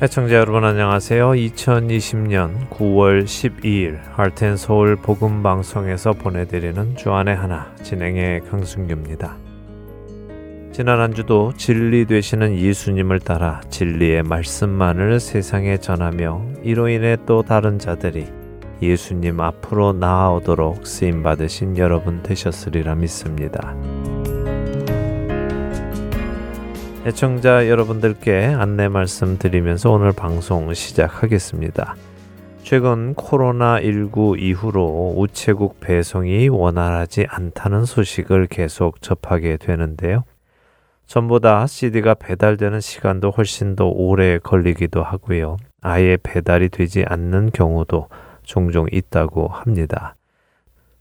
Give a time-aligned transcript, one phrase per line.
[0.00, 1.30] 애청자 여러분 안녕하세요.
[1.30, 9.36] 2020년 9월 12일 할텐 서울 복음 방송에서 보내드리는 주안의 하나 진행의 강승규입니다.
[10.70, 17.80] 지난 한 주도 진리 되시는 예수님을 따라 진리의 말씀만을 세상에 전하며 이로 인해 또 다른
[17.80, 18.28] 자들이
[18.80, 23.74] 예수님 앞으로 나아오도록 쓰임 받으신 여러분 되셨으리라 믿습니다.
[27.06, 31.94] 애청자 여러분들께 안내 말씀 드리면서 오늘 방송 시작하겠습니다.
[32.64, 40.24] 최근 코로나19 이후로 우체국 배송이 원활하지 않다는 소식을 계속 접하게 되는데요.
[41.06, 45.56] 전보다 CD가 배달되는 시간도 훨씬 더 오래 걸리기도 하고요.
[45.80, 48.08] 아예 배달이 되지 않는 경우도
[48.42, 50.17] 종종 있다고 합니다.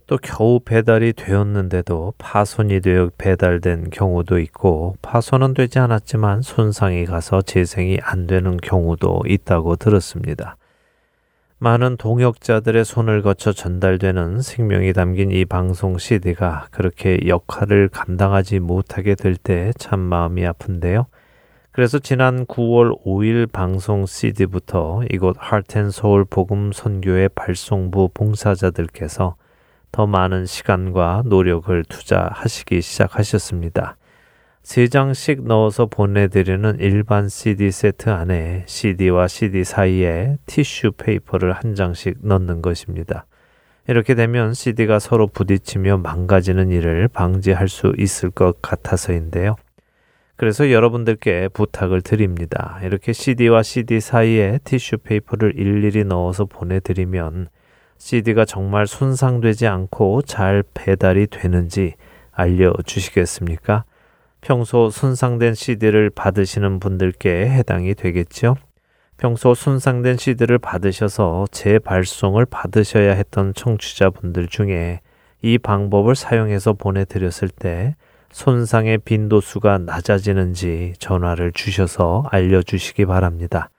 [0.07, 7.99] 또 겨우 배달이 되었는데도 파손이 되어 배달된 경우도 있고 파손은 되지 않았지만 손상이 가서 재생이
[8.01, 10.55] 안 되는 경우도 있다고 들었습니다.
[11.59, 19.35] 많은 동역자들의 손을 거쳐 전달되는 생명이 담긴 이 방송 CD가 그렇게 역할을 감당하지 못하게 될
[19.35, 21.07] 때 참 마음이 아픈데요.
[21.71, 29.35] 그래서 지난 9월 5일 방송 CD부터 이곳 하트앤서울 복음 선교회 발송부 봉사자들께서
[29.91, 33.97] 더 많은 시간과 노력을 투자하시기 시작하셨습니다.
[34.63, 42.17] 세 장씩 넣어서 보내드리는 일반 CD 세트 안에 CD와 CD 사이에 티슈 페이퍼를 한 장씩
[42.21, 43.25] 넣는 것입니다.
[43.87, 49.55] 이렇게 되면 CD가 서로 부딪히며 망가지는 일을 방지할 수 있을 것 같아서인데요.
[50.35, 52.79] 그래서 여러분들께 부탁을 드립니다.
[52.83, 57.47] 이렇게 CD와 CD 사이에 티슈 페이퍼를 일일이 넣어서 보내드리면
[57.97, 61.95] CD가 정말 손상되지 않고 잘 배달이 되는지
[62.31, 63.83] 알려주시겠습니까?
[64.41, 68.55] 평소 손상된 CD를 받으시는 분들께 해당이 되겠죠?
[69.17, 75.01] 평소 손상된 CD를 받으셔서 재발송을 받으셔야 했던 청취자분들 중에
[75.41, 77.95] 이 방법을 사용해서 보내드렸을 때
[78.31, 83.69] 손상의 빈도수가 낮아지는지 전화를 주셔서 알려주시기 바랍니다.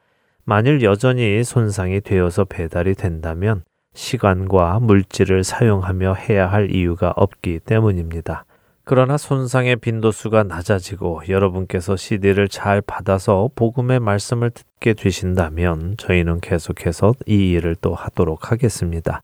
[0.45, 3.63] 만일 여전히 손상이 되어서 배달이 된다면
[3.99, 8.45] 시간과 물질을 사용하며 해야 할 이유가 없기 때문입니다.
[8.85, 17.51] 그러나 손상의 빈도수가 낮아지고 여러분께서 CD를 잘 받아서 복음의 말씀을 듣게 되신다면 저희는 계속해서 이
[17.51, 19.21] 일을 또 하도록 하겠습니다.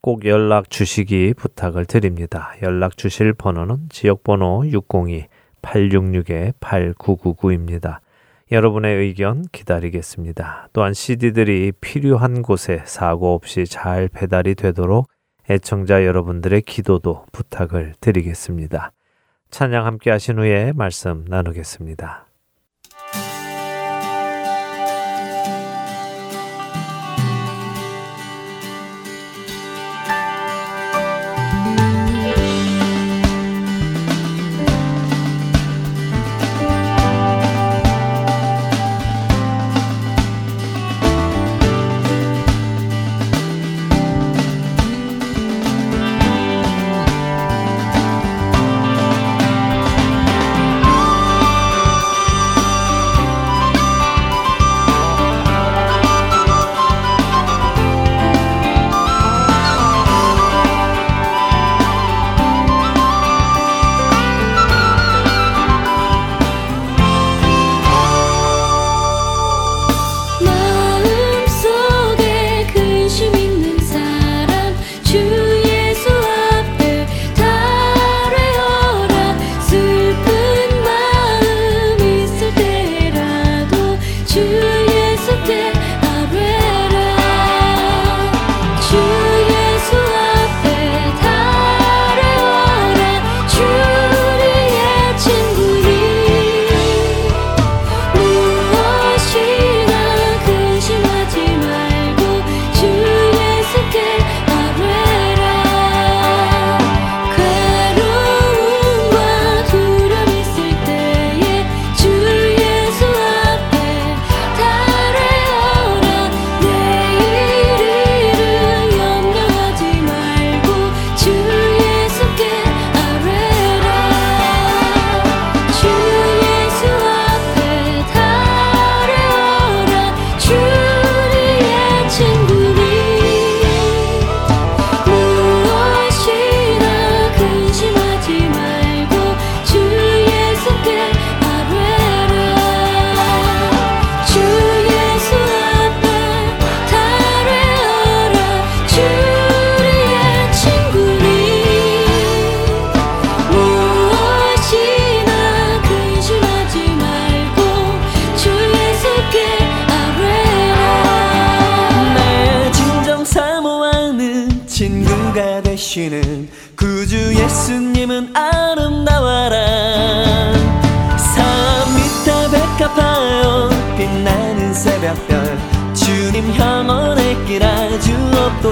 [0.00, 2.52] 꼭 연락 주시기 부탁을 드립니다.
[2.62, 4.62] 연락 주실 번호는 지역번호
[5.62, 7.98] 602-866-8999입니다.
[8.52, 10.68] 여러분의 의견 기다리겠습니다.
[10.72, 15.08] 또한 CD들이 필요한 곳에 사고 없이 잘 배달이 되도록
[15.48, 18.92] 애청자 여러분들의 기도도 부탁을 드리겠습니다.
[19.50, 22.31] 찬양 함께 하신 후에 말씀 나누겠습니다.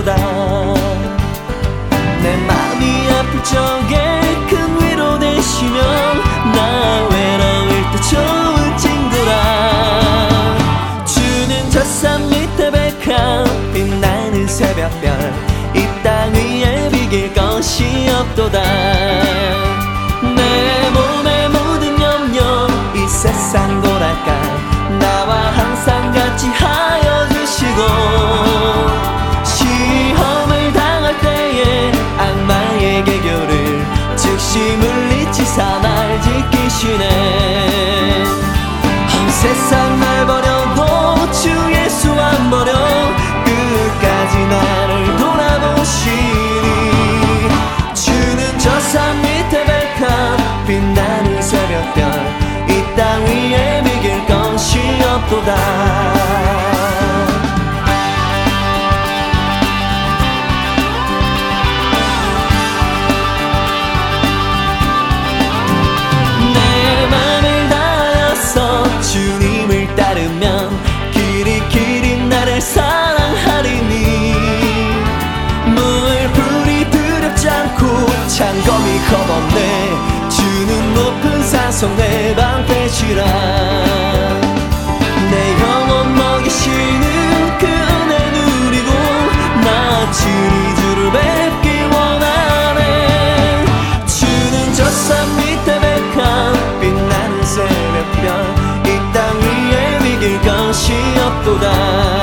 [0.00, 0.16] 없도다.
[2.22, 5.80] 내 마음이 아플 적에 큰 위로 되시며
[6.54, 10.56] 나 외로울 때 좋은 친구라.
[11.04, 15.32] 주는 저산 밑에 백합 빛나는 새벽별
[15.74, 18.60] 이 땅 위에 비길 것이 없도다.
[20.22, 24.32] 내 몸의 모든 염려 이 세상 돌아가
[24.98, 28.29] 나와 항상 같이 하여 주시고
[78.40, 80.28] 창검이 겁없네.
[80.30, 83.89] 주는 높은 산성 내 방패시라
[101.52, 102.19] 없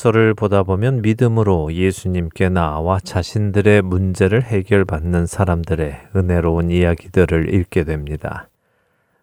[0.00, 8.48] 복음서를 보다 보면 믿음으로 예수님께 나와 자신들의 문제를 해결받는 사람들의 은혜로운 이야기들을 읽게 됩니다.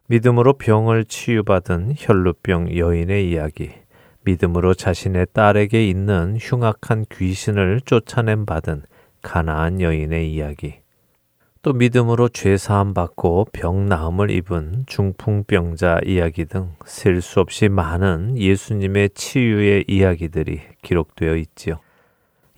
[0.07, 3.71] 믿음으로 병을 치유받은 혈루병 여인의 이야기,
[4.23, 8.83] 믿음으로 자신의 딸에게 있는 흉악한 귀신을 쫓아낸 받은
[9.21, 10.75] 가나안 여인의 이야기,
[11.67, 18.37] 또 믿음으로 죄 사함 받고 병 나음을 입은 중풍병자 이야기 등 셀 수 없이 많은
[18.37, 21.79] 예수님의 치유의 이야기들이 기록되어 있지요.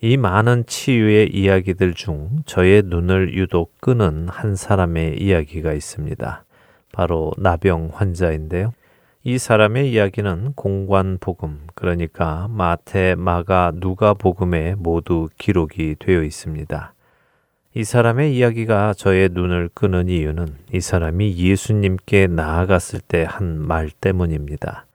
[0.00, 6.44] 이 많은 치유의 이야기들 중 저의 눈을 유독 끄는 한 사람의 이야기가 있습니다.
[6.92, 8.72] 바로 나병 환자인데요.
[9.24, 16.94] 이 사람의 이야기는 공관 복음, 그러니까 마태, 마가, 누가 복음에 모두 기록이 되어 있습니다.
[17.72, 24.86] 이 사람의 이야기가 저의 눈을 끄는 이유는 이 사람이 예수님께 나아갔을 때 한 말 때문입니다.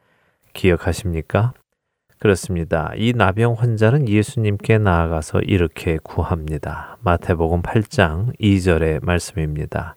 [0.53, 1.53] 기억하십니까?
[2.20, 2.91] 그렇습니다.
[2.98, 6.98] 이 나병 환자는 예수님께 나아가서 이렇게 구합니다.
[7.01, 9.96] 마태복음 8장 2절의 말씀입니다.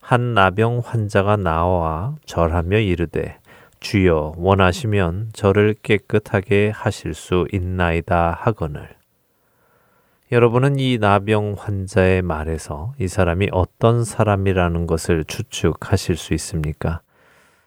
[0.00, 3.38] 한 나병 환자가 나와 절하며 이르되
[3.80, 8.95] 주여 원하시면 저를 깨끗하게 하실 수 있나이다 하거늘
[10.32, 17.00] 여러분은 이 나병 환자의 말에서 이 사람이 어떤 사람이라는 것을 추측하실 수 있습니까?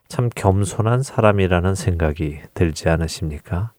[0.09, 3.71] 참 겸손한 사람이라는 생각이 들지 않으십니까?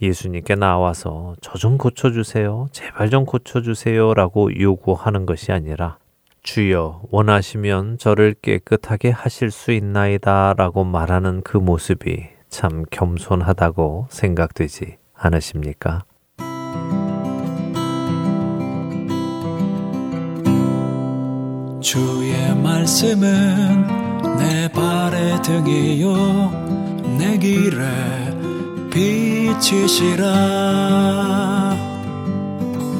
[0.00, 2.68] 예수님께 나와서 저 좀 고쳐주세요.
[2.70, 4.14] 제발 좀 고쳐주세요.
[4.14, 5.98] 라고 요구하는 것이 아니라
[6.44, 10.54] 주여 원하시면 저를 깨끗하게 하실 수 있나이다.
[10.56, 16.04] 라고 말하는 그 모습이 참 겸손하다고 생각되지 않으십니까?
[21.82, 23.86] 주의 말씀은
[24.38, 27.84] 내 발의 등이요 내 길에
[28.88, 30.22] 빛이시라.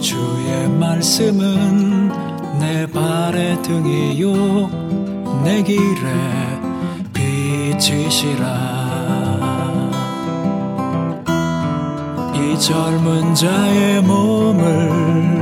[0.01, 5.81] 주의 말씀은 내 발의 등이요 내 길에
[7.13, 8.43] 빛이시라.
[12.35, 15.42] 이 젊은 자의 몸을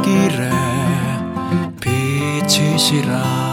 [0.00, 0.50] 길에
[1.80, 3.50] 빛이시라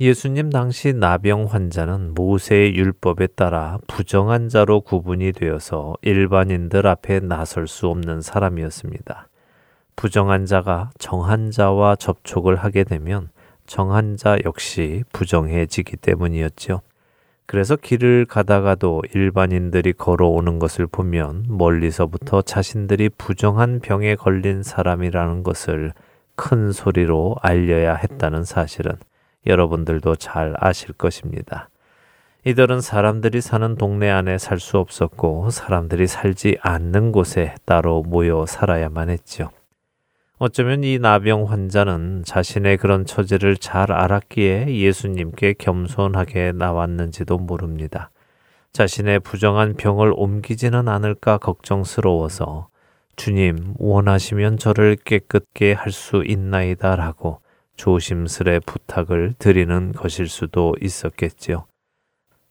[0.00, 7.88] 예수님 당시 나병 환자는 모세의 율법에 따라 부정한 자로 구분이 되어서 일반인들 앞에 나설 수
[7.88, 9.28] 없는 사람이었습니다.
[9.96, 13.30] 부정한 자가 정한 자와 접촉을 하게 되면
[13.66, 16.80] 정한 자 역시 부정해지기 때문이었죠.
[17.48, 25.94] 그래서 길을 가다가도 일반인들이 걸어오는 것을 보면 멀리서부터 자신들이 부정한 병에 걸린 사람이라는 것을
[26.36, 28.92] 큰 소리로 알려야 했다는 사실은
[29.46, 31.70] 여러분들도 잘 아실 것입니다.
[32.44, 39.08] 이들은 사람들이 사는 동네 안에 살 수 없었고 사람들이 살지 않는 곳에 따로 모여 살아야만
[39.08, 39.48] 했죠.
[40.40, 48.10] 어쩌면 이 나병 환자는 자신의 그런 처지를 잘 알았기에 예수님께 겸손하게 나왔는지도 모릅니다.
[48.72, 52.68] 자신의 부정한 병을 옮기지는 않을까 걱정스러워서
[53.16, 57.40] 주님, 원하시면 저를 깨끗게 할 수 있나이다 라고
[57.74, 61.66] 조심스레 부탁을 드리는 것일 수도 있었겠지요.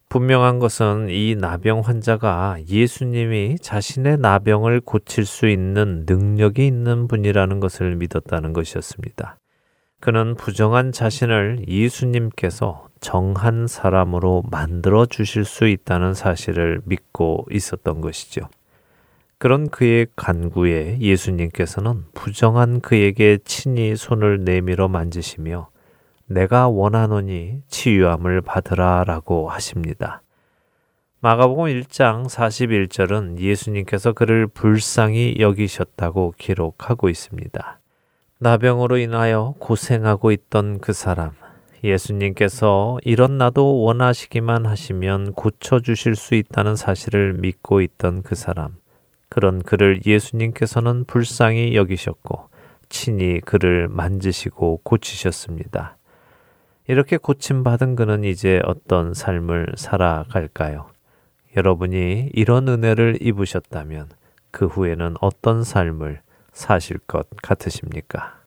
[0.08, 7.94] 분명한 것은 이 나병 환자가 예수님이 자신의 나병을 고칠 수 있는 능력이 있는 분이라는 것을
[7.96, 9.38] 믿었다는 것이었습니다.
[10.00, 18.48] 그는 부정한 자신을 예수님께서 정한 사람으로 만들어 주실 수 있다는 사실을 믿고 있었던 것이죠.
[19.36, 25.68] 그런 그의 간구에 예수님께서는 부정한 그에게 친히 손을 내밀어 만지시며
[26.30, 30.22] 내가 원하노니 치유함을 받으라 라고 하십니다.
[31.20, 37.80] 마가복음 1장 41절은 예수님께서 그를 불쌍히 여기셨다고 기록하고 있습니다.
[38.38, 41.32] 나병으로 인하여 고생하고 있던 그 사람,
[41.82, 48.76] 예수님께서 이런 나도 원하시기만 하시면 고쳐주실 수 있다는 사실을 믿고 있던 그 사람,
[49.28, 52.48] 그런 그를 예수님께서는 불쌍히 여기셨고,
[52.88, 55.97] 친히 그를 만지시고 고치셨습니다.
[56.88, 60.86] 이렇게 고침받은 그는 이제 어떤 삶을 살아갈까요?
[61.54, 64.08] 여러분이 이런 은혜를 입으셨다면
[64.50, 68.37] 그 후에는 어떤 삶을 사실 것 같으십니까?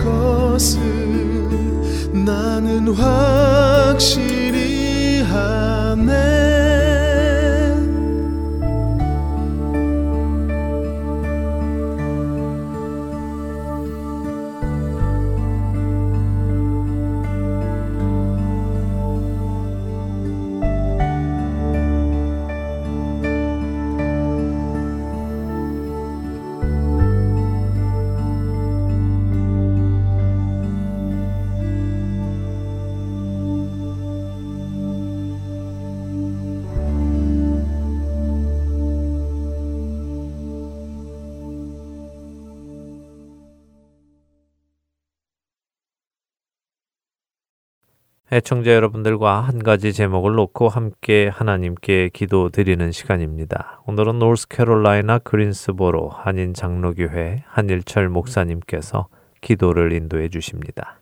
[48.33, 53.83] 애청자 여러분들과 한 가지 제목을 놓고 함께 하나님께 기도 드리는 시간입니다.
[53.85, 59.07] 오늘은 노스캐롤라이나 그린스보로 한인 장로교회 한일철 목사님께서
[59.41, 60.99] 기도를 인도해 주십니다.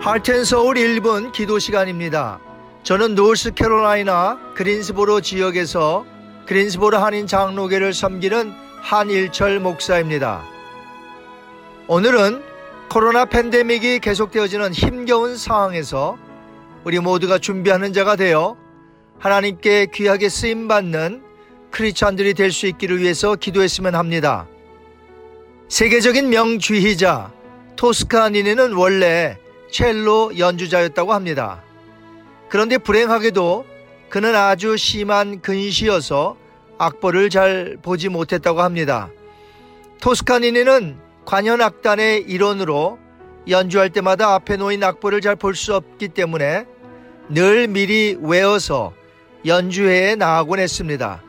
[0.00, 2.40] 하트앤 서울 1분 기도 시간입니다.
[2.84, 6.06] 저는 노스캐롤라이나 그린스보로 지역에서
[6.46, 8.50] 그린스보로 한인 장로교를 섬기는
[8.80, 10.59] 한일철 목사입니다.
[11.90, 12.40] 오늘은
[12.88, 16.16] 코로나 팬데믹이 계속되어지는 힘겨운 상황에서
[16.84, 18.56] 우리 모두가 준비하는 자가 되어
[19.18, 21.20] 하나님께 귀하게 쓰임 받는
[21.72, 24.46] 크리스천들이 될 수 있기를 위해서 기도했으면 합니다.
[25.66, 27.32] 세계적인 명주희자
[27.74, 29.36] 토스카니네는 원래
[29.72, 31.60] 첼로 연주자였다고 합니다.
[32.48, 33.66] 그런데 불행하게도
[34.10, 36.36] 그는 아주 심한 근시여서
[36.78, 39.10] 악보를 잘 보지 못했다고 합니다.
[40.00, 42.98] 토스카니네는 관현악단의 일원으로
[43.46, 46.66] 연주할 때마다 앞에 놓인 악보를 잘 볼 수 없기 때문에
[47.28, 48.92] 늘 미리 외워서
[49.46, 51.22] 연주회에 나가곤 했습니다.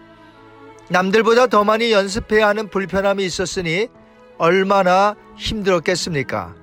[0.90, 3.90] 남들보다 더 많이 연습해야 하는 불편함이 있었으니
[4.40, 6.56] 얼마나 힘들었겠습니까?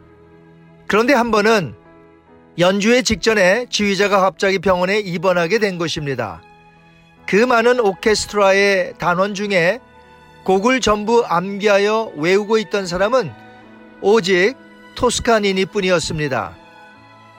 [0.89, 1.77] 그런데 한 번은
[2.59, 6.43] 연주회 직전에 지휘자가 갑자기 병원에 입원하게 된 것입니다.
[7.29, 9.79] 그 많은 오케스트라의 단원 중에
[10.49, 13.31] 곡을 전부 암기하여 외우고 있던 사람은
[14.01, 14.55] 오직
[14.95, 16.57] 토스카니니 뿐이었습니다.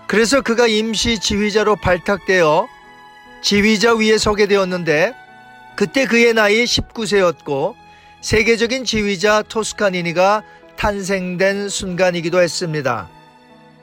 [0.05, 2.67] 그래서 그가 임시 지휘자로 발탁되어
[3.41, 5.15] 지휘자 위에 서게 되었는데
[5.75, 7.73] 그때 그의 나이 19세였고
[8.21, 10.43] 세계적인 지휘자 토스카니니가
[10.75, 13.09] 탄생된 순간이기도 했습니다.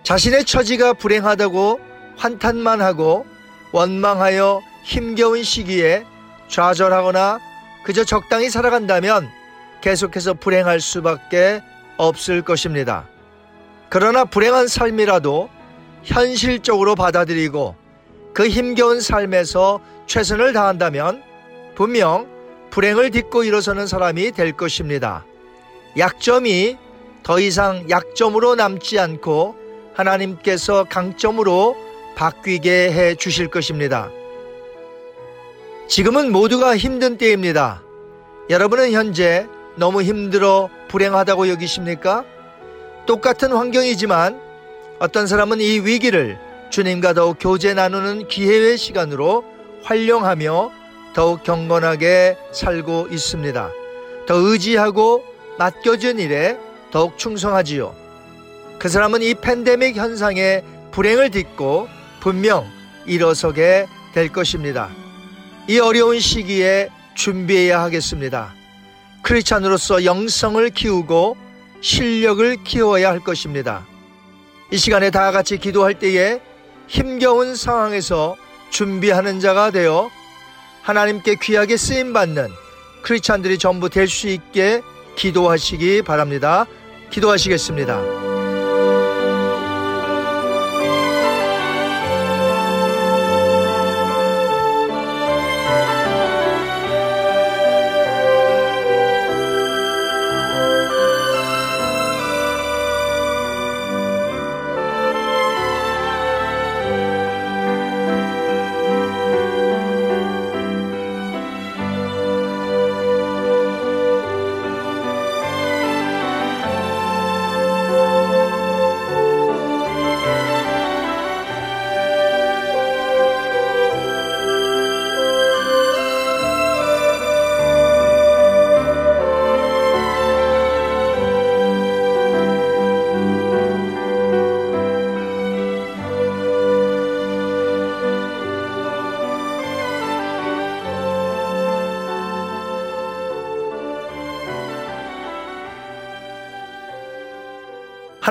[0.04, 1.80] 자신의 처지가 불행하다고
[2.16, 3.26] 환탄만 하고
[3.72, 6.04] 원망하여 힘겨운 시기에
[6.46, 7.40] 좌절하거나
[7.86, 9.30] 그저 적당히 살아간다면
[9.80, 11.62] 계속해서 불행할 수밖에
[11.96, 13.08] 없을 것입니다.
[13.88, 15.48] 그러나 불행한 삶이라도
[16.02, 17.76] 현실적으로 받아들이고
[18.34, 21.22] 그 힘겨운 삶에서 최선을 다한다면
[21.76, 22.26] 분명
[22.70, 25.24] 불행을 딛고 일어서는 사람이 될 것입니다.
[25.96, 26.76] 약점이
[27.22, 29.54] 더 이상 약점으로 남지 않고
[29.94, 31.76] 하나님께서 강점으로
[32.16, 34.10] 바뀌게 해 주실 것입니다.
[35.88, 37.80] 지금은 모두가 힘든 때입니다.
[38.50, 39.46] 여러분은 현재
[39.76, 42.24] 너무 힘들어 불행하다고 여기십니까?
[43.06, 44.40] 똑같은 환경이지만
[44.98, 46.38] 어떤 사람은 이 위기를
[46.70, 49.44] 주님과 더욱 교제 나누는 기회의 시간으로
[49.84, 50.72] 활용하며
[51.14, 53.70] 더욱 경건하게 살고 있습니다.
[54.26, 55.24] 더 의지하고
[55.58, 56.58] 맡겨진 일에
[56.90, 57.94] 더욱 충성하지요.
[58.80, 61.88] 그 사람은 이 팬데믹 현상의 불행을 딛고
[62.20, 62.66] 분명
[63.06, 65.05] 일어서게 될 것입니다.
[65.68, 68.54] 이 어려운 시기에 준비해야 하겠습니다.
[69.22, 71.36] 크리스찬으로서 영성을 키우고
[71.80, 73.86] 실력을 키워야 할 것입니다.
[74.70, 76.40] 이 시간에 다 같이 기도할 때에
[76.86, 78.36] 힘겨운 상황에서
[78.70, 80.10] 준비하는 자가 되어
[80.82, 82.48] 하나님께 귀하게 쓰임 받는
[83.02, 84.82] 크리스찬들이 전부 될 수 있게
[85.16, 86.66] 기도하시기 바랍니다.
[87.10, 88.25] 기도하시겠습니다.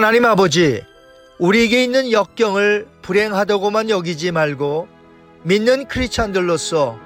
[0.06, 0.84] 하나님 아버지,
[1.40, 4.88] 우리에게 있는 역경을 불행하다고만 여기지 말고
[5.42, 7.00] 믿는 크리스찬들로서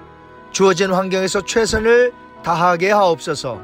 [0.52, 2.12] 주어진 환경에서 최선을
[2.44, 3.62] 다하게 하옵소서.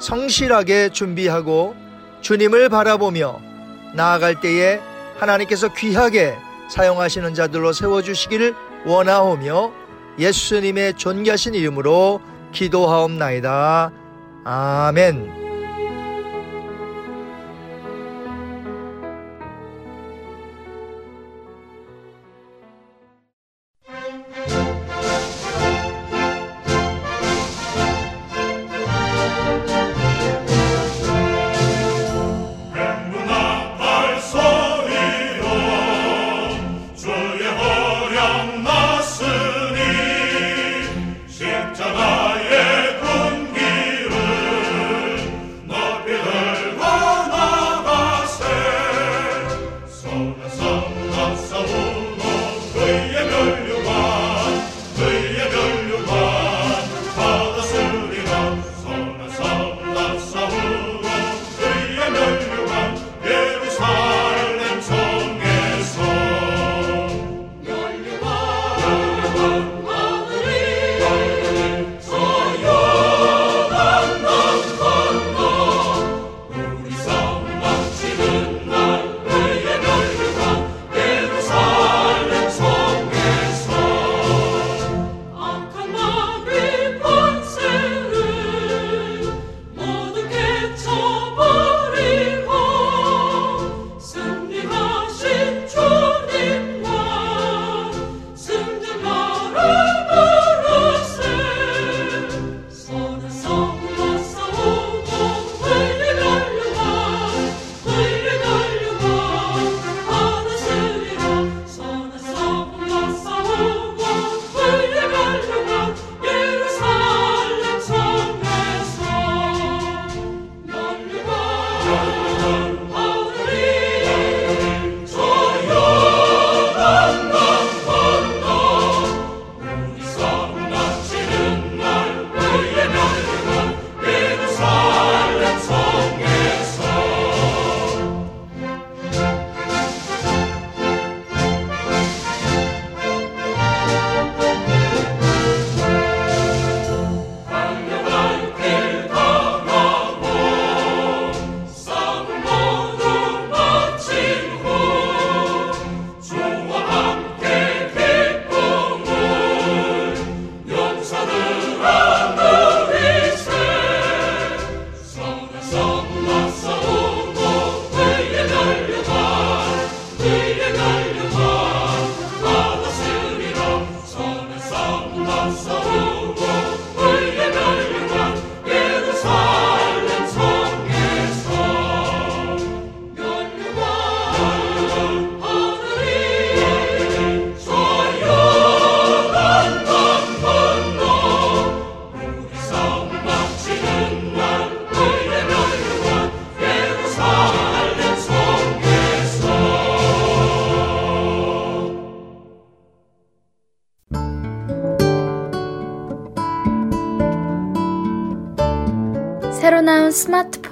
[0.00, 1.76] 성실하게 준비하고
[2.22, 3.38] 주님을 바라보며
[3.94, 4.80] 나아갈 때에
[5.18, 6.36] 하나님께서 귀하게
[6.68, 8.52] 사용하시는 자들로 세워주시기를
[8.84, 9.70] 원하오며
[10.18, 13.92] 예수님의 존귀하신 이름으로 기도하옵나이다.
[14.42, 15.45] 아멘.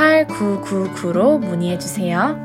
[0.00, 2.36] 602-866-8999로 문의해 주세요.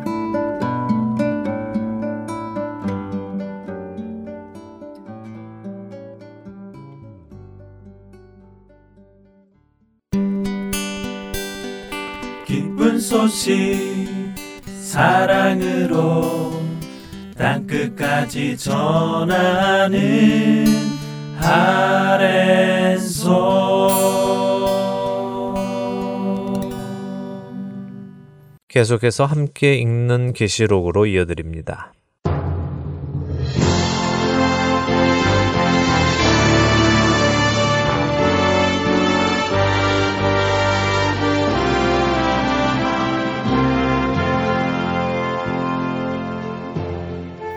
[12.46, 14.34] 기쁜 소식
[14.82, 16.52] 사랑으로
[17.38, 19.96] 땅끝까지 전하는
[21.40, 22.26] 아랜소
[28.76, 31.94] 계속해서 함께 읽는 계시록으로 이어드립니다.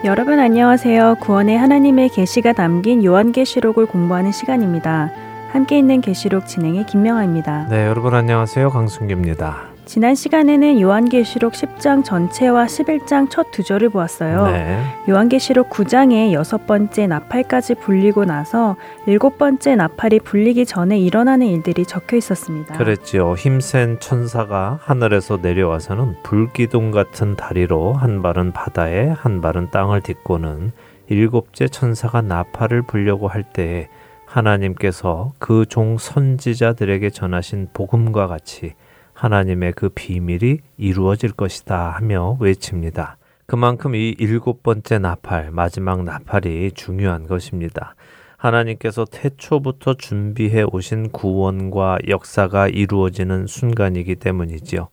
[0.04, 1.16] 여러분 안녕하세요.
[1.20, 5.10] 구원의 하나님의 계시가 담긴 요한계시록을 공부하는 시간입니다.
[5.50, 7.66] 함께 있는 계시록 진행의 김명아입니다.
[7.70, 8.70] 네, 여러분 안녕하세요.
[8.70, 9.67] 강순기입니다.
[9.88, 14.46] 지난 시간에는 요한계시록 10장 전체와 11장 첫 두 절을 보았어요.
[14.48, 14.84] 네.
[15.08, 22.18] 요한계시록 9장에 여섯 번째 나팔까지 불리고 나서 일곱 번째 나팔이 불리기 전에 일어나는 일들이 적혀
[22.18, 22.76] 있었습니다.
[22.76, 23.32] 그랬지요.
[23.32, 30.72] 힘센 천사가 하늘에서 내려와서는 불기둥 같은 다리로 한 발은 바다에 한 발은 땅을 딛고는
[31.08, 33.88] 일곱째 천사가 나팔을 불려고 할 때에
[34.26, 38.74] 하나님께서 그 종 선지자들에게 전하신 복음과 같이
[39.18, 43.16] 하나님의 그 비밀이 이루어질 것이다 하며 외칩니다.
[43.46, 47.96] 그만큼 이 일곱 번째 나팔, 마지막 나팔이 중요한 것입니다.
[48.36, 54.88] 하나님께서 태초부터 준비해 오신 구원과 역사가 이루어지는 순간이기 때문이지요.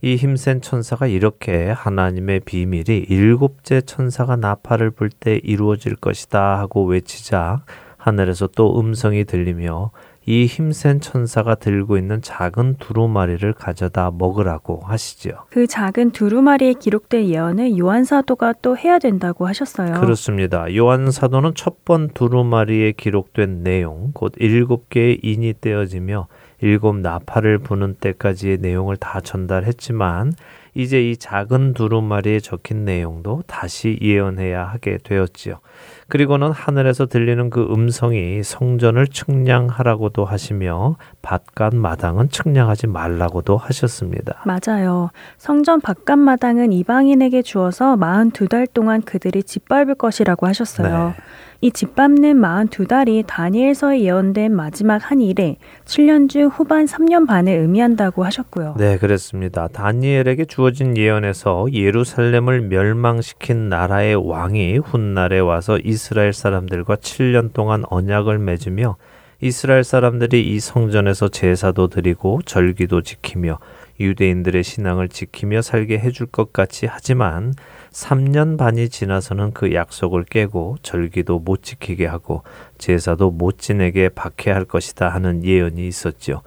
[0.00, 7.62] 이 힘센 천사가 이렇게 하나님의 비밀이 일곱째 천사가 나팔을 불 때 이루어질 것이다 하고 외치자
[7.98, 9.90] 하늘에서 또 음성이 들리며
[10.28, 15.34] 이 힘센 천사가 들고 있는 작은 두루마리를 가져다 먹으라고 하시지요.
[15.50, 20.00] 그 작은 두루마리에 기록된 예언을 요한 사도가 또 해야 된다고 하셨어요.
[20.00, 20.74] 그렇습니다.
[20.74, 26.26] 요한 사도는 첫 번 두루마리에 기록된 내용, 곧 일곱 개의 인이 떼어지며
[26.62, 30.32] 일곱 나팔을 부는 때까지의 내용을 다 전달했지만
[30.76, 35.60] 이제 이 작은 두루마리에 적힌 내용도 다시 예언해야 하게 되었지요.
[36.08, 44.44] 그리고는 하늘에서 들리는 그 음성이 성전을 측량하라고도 하시며 바깥 마당은 측량하지 말라고도 하셨습니다.
[44.44, 45.10] 맞아요.
[45.38, 51.14] 성전 바깥 마당은 이방인에게 주어서 42달 동안 그들이 짓밟을 것이라고 하셨어요.
[51.16, 51.22] 네.
[51.60, 58.74] 이 짓밟는 42달이 다니엘서에 예언된 마지막 한 일에 7년 중 후반 3년 반을 의미한다고 하셨고요.
[58.78, 59.66] 네, 그렇습니다.
[59.68, 68.96] 다니엘에게 주어진 예언에서 예루살렘을 멸망시킨 나라의 왕이 훗날에 와서 이스라엘 사람들과 7년 동안 언약을 맺으며
[69.40, 73.58] 이스라엘 사람들이 이 성전에서 제사도 드리고 절기도 지키며
[74.00, 77.52] 유대인들의 신앙을 지키며 살게 해줄 것 같이 하지만
[77.96, 82.42] 3년 반이 지나서는 그 약속을 깨고 절기도 못 지키게 하고
[82.76, 86.42] 제사도 못 지내게 박해할 것이다 하는 예언이 있었지요.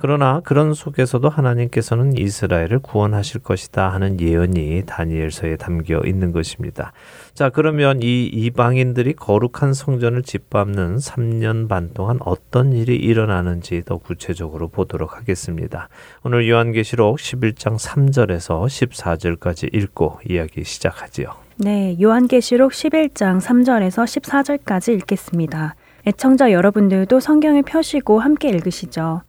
[0.00, 6.92] 그러나 그런 속에서도 하나님께서는 이스라엘을 구원하실 것이다 하는 예언이 다니엘서에 담겨 있는 것입니다.
[7.34, 14.68] 자, 그러면 이 이방인들이 거룩한 성전을 짓밟는 3년 반 동안 어떤 일이 일어나는지 더 구체적으로
[14.68, 15.88] 보도록 하겠습니다.
[16.22, 21.34] 오늘 요한계시록 11장 3절에서 14절까지 읽고 이야기 시작하지요.
[21.56, 25.74] 네, 요한계시록 11장 3절에서 14절까지 읽겠습니다.
[26.06, 29.22] 애청자 여러분들도 성경을 펴시고 함께 읽으시죠.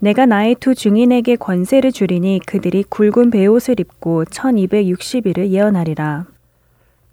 [0.00, 6.26] 내가 나의 두 증인에게 권세를 주리니 그들이 굵은 베옷을 입고 1260일을 예언하리라.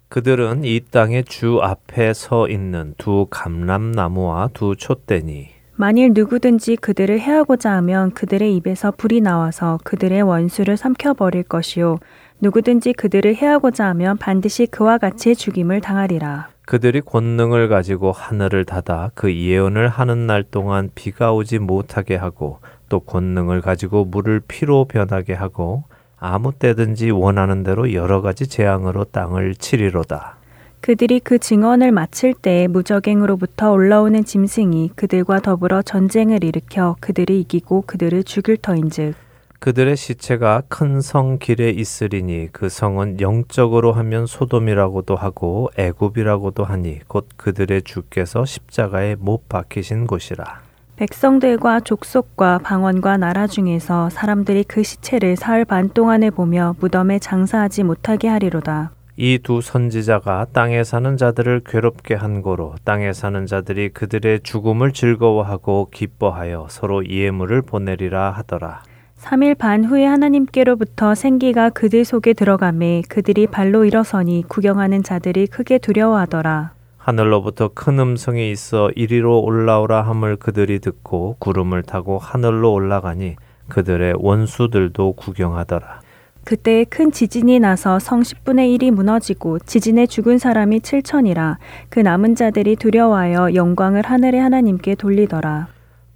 [0.08, 7.72] 그들은 이 땅의 주 앞에 서 있는 두 감람나무와 두 촛대니 만일 누구든지 그들을 해하고자
[7.72, 11.98] 하면 그들의 입에서 불이 나와서 그들의 원수를 삼켜버릴 것이요.
[12.40, 16.50] 누구든지 그들을 해하고자 하면 반드시 그와 같이 죽임을 당하리라.
[16.66, 23.00] 그들이 권능을 가지고 하늘을 닫아 그 예언을 하는 날 동안 비가 오지 못하게 하고 또
[23.00, 25.84] 권능을 가지고 물을 피로 변하게 하고
[26.18, 30.36] 아무 때든지 원하는 대로 여러 가지 재앙으로 땅을 치리로다.
[30.80, 38.22] 그들이 그 증언을 마칠 때 무적행으로부터 올라오는 짐승이 그들과 더불어 전쟁을 일으켜 그들을 이기고 그들을
[38.24, 39.14] 죽일 터인즉
[39.58, 47.26] 그들의 시체가 큰 성 길에 있으리니 그 성은 영적으로 하면 소돔이라고도 하고 애굽이라고도 하니 곧
[47.36, 50.65] 그들의 주께서 십자가에 못 박히신 곳이라.
[50.96, 58.28] 백성들과 족속과 방언과 나라 중에서 사람들이 그 시체를 사흘 반 동안을 보며 무덤에 장사하지 못하게
[58.28, 58.92] 하리로다.
[59.18, 65.88] 이 두 선지자가 땅에 사는 자들을 괴롭게 한 고로 땅에 사는 자들이 그들의 죽음을 즐거워하고
[65.90, 68.82] 기뻐하여 서로 예물을 보내리라 하더라.
[69.18, 76.75] 3일 반 후에 하나님께로부터 생기가 그들 속에 들어가매 그들이 발로 일어서니 구경하는 자들이 크게 두려워하더라.
[77.06, 83.36] 하늘로부터 큰 음성이 있어 이리로 올라오라 함을 그들이 듣고 구름을 타고 하늘로 올라가니
[83.68, 86.00] 그들의 원수들도 구경하더라.
[86.42, 91.58] 그때 큰 지진이 나서 성 10분의 1이 무너지고 지진에 죽은 사람이 7천이라
[91.90, 95.68] 그 남은 자들이 두려워하여 영광을 하늘의 하나님께 돌리더라.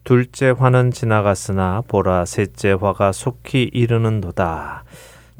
[0.03, 4.83] 둘째 화는 지나갔으나 보라 셋째 화가 속히 이르는도다.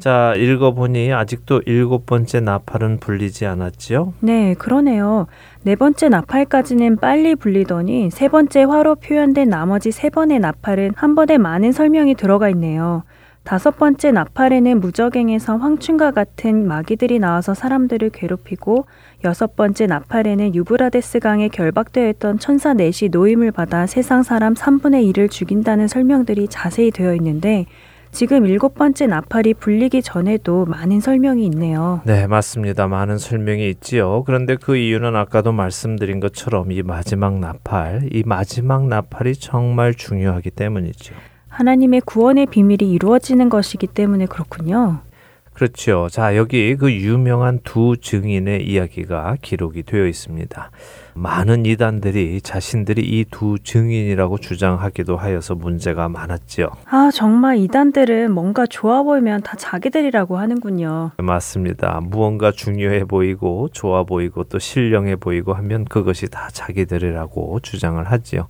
[0.01, 4.15] 자, 읽어보니 아직도 일곱 번째 나팔은 불리지 않았지요?
[4.21, 5.27] 네, 그러네요.
[5.61, 11.37] 네 번째 나팔까지는 빨리 불리더니 세 번째 화로 표현된 나머지 세 번의 나팔은 한 번에
[11.37, 13.03] 많은 설명이 들어가 있네요.
[13.43, 18.87] 다섯 번째 나팔에는 무적행에서 황충과 같은 마귀들이 나와서 사람들을 괴롭히고
[19.23, 25.29] 여섯 번째 나팔에는 유브라데스 강에 결박되어 있던 천사 넷이 노임을 받아 세상 사람 3분의 1을
[25.29, 27.67] 죽인다는 설명들이 자세히 되어 있는데
[28.11, 32.01] 지금 일곱 번째 나팔이 불리기 전에도 많은 설명이 있네요.
[32.05, 32.87] 네, 맞습니다.
[32.87, 34.23] 많은 설명이 있지요.
[34.25, 41.15] 그런데 그 이유는 아까도 말씀드린 것처럼 이 마지막 나팔, 이 마지막 나팔이 정말 중요하기 때문이죠.
[41.47, 44.99] 하나님의 구원의 비밀이 이루어지는 것이기 때문에 그렇군요.
[45.53, 46.07] 그렇죠.
[46.09, 50.71] 자, 여기 그 유명한 두 증인의 이야기가 기록이 되어 있습니다.
[51.13, 56.69] 많은 이단들이 자신들이 이 두 증인이라고 주장하기도 하여서 문제가 많았죠.
[56.85, 61.11] 아, 정말 이단들은 뭔가 좋아 보이면 다 자기들이라고 하는군요.
[61.17, 61.99] 맞습니다.
[62.01, 68.47] 무언가 중요해 보이고 좋아 보이고 또 신령해 보이고 하면 그것이 다 자기들이라고 주장을 하지요.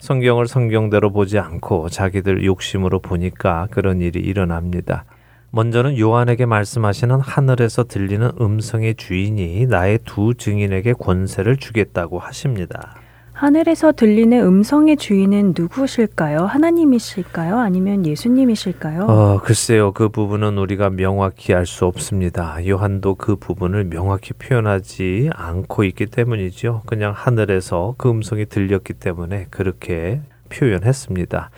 [0.00, 5.04] 성경을 성경대로 보지 않고 자기들 욕심으로 보니까 그런 일이 일어납니다.
[5.52, 12.94] 먼저는 요한에게 말씀하시는 하늘에서 들리는 음성의 주인이 나의 두 증인에게 권세를 주겠다고 하십니다.
[13.32, 16.40] 하늘에서 들리는 음성의 주인은 누구실까요?
[16.40, 17.58] 하나님이실까요?
[17.58, 19.04] 아니면 예수님이실까요?
[19.04, 19.92] 어, 글쎄요.
[19.92, 22.58] 그 부분은 우리가 명확히 알 수 없습니다.
[22.68, 26.82] 요한도 그 부분을 명확히 표현하지 않고 있기 때문이죠.
[26.84, 30.20] 그냥 하늘에서 그 음성이 들렸기 때문에 그렇게
[30.50, 31.50] 표현했습니다.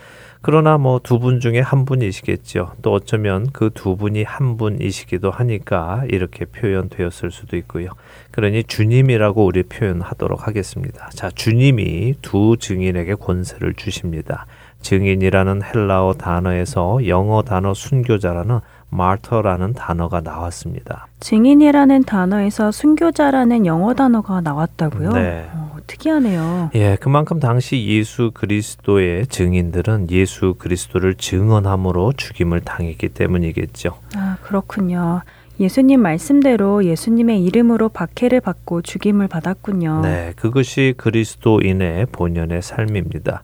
[0.43, 2.73] 그러나 뭐 두 분 중에 한 분이시겠죠.
[2.83, 7.91] 또 어쩌면 그 두 분이 한 분이시기도 하니까 이렇게 표현되었을 수도 있고요.
[8.33, 11.09] 그러니 주님이라고 우리 표현하도록 하겠습니다.
[11.11, 14.47] 자, 주님이 두 증인에게 권세를 주십니다.
[14.81, 18.59] 증인이라는 헬라어 단어에서 영어 단어 순교자라는
[18.93, 21.07] 마터라는 단어가 나왔습니다.
[21.21, 25.13] 증인이라는 단어에서 순교자라는 영어 단어가 나왔다고요?
[25.13, 25.49] 네.
[25.53, 26.71] 어, 특이하네요.
[26.75, 33.99] 예, 그만큼 당시 예수 그리스도의 증인들은 예수 그리스도를 증언함으로 죽임을 당했기 때문이겠죠.
[34.15, 35.23] 아, 그렇군요.
[35.59, 40.01] 예수님 말씀대로 예수님의 이름으로 박해를 받고 죽임을 받았군요.
[40.03, 43.43] 네, 그것이 그리스도인의 본연의 삶입니다.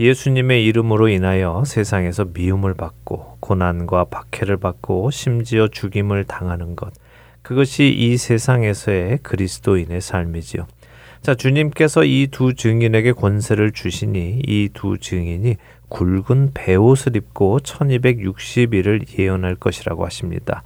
[0.00, 6.94] 예수님의 이름으로 인하여 세상에서 미움을 받고 고난과 박해를 받고 심지어 죽임을 당하는 것.
[7.42, 10.66] 그것이 이 세상에서의 그리스도인의 삶이지요.
[11.20, 15.56] 자, 주님께서 이 두 증인에게 권세를 주시니 이 두 증인이
[15.90, 20.62] 굵은 베옷을 입고 1260일을 예언할 것이라고 하십니다.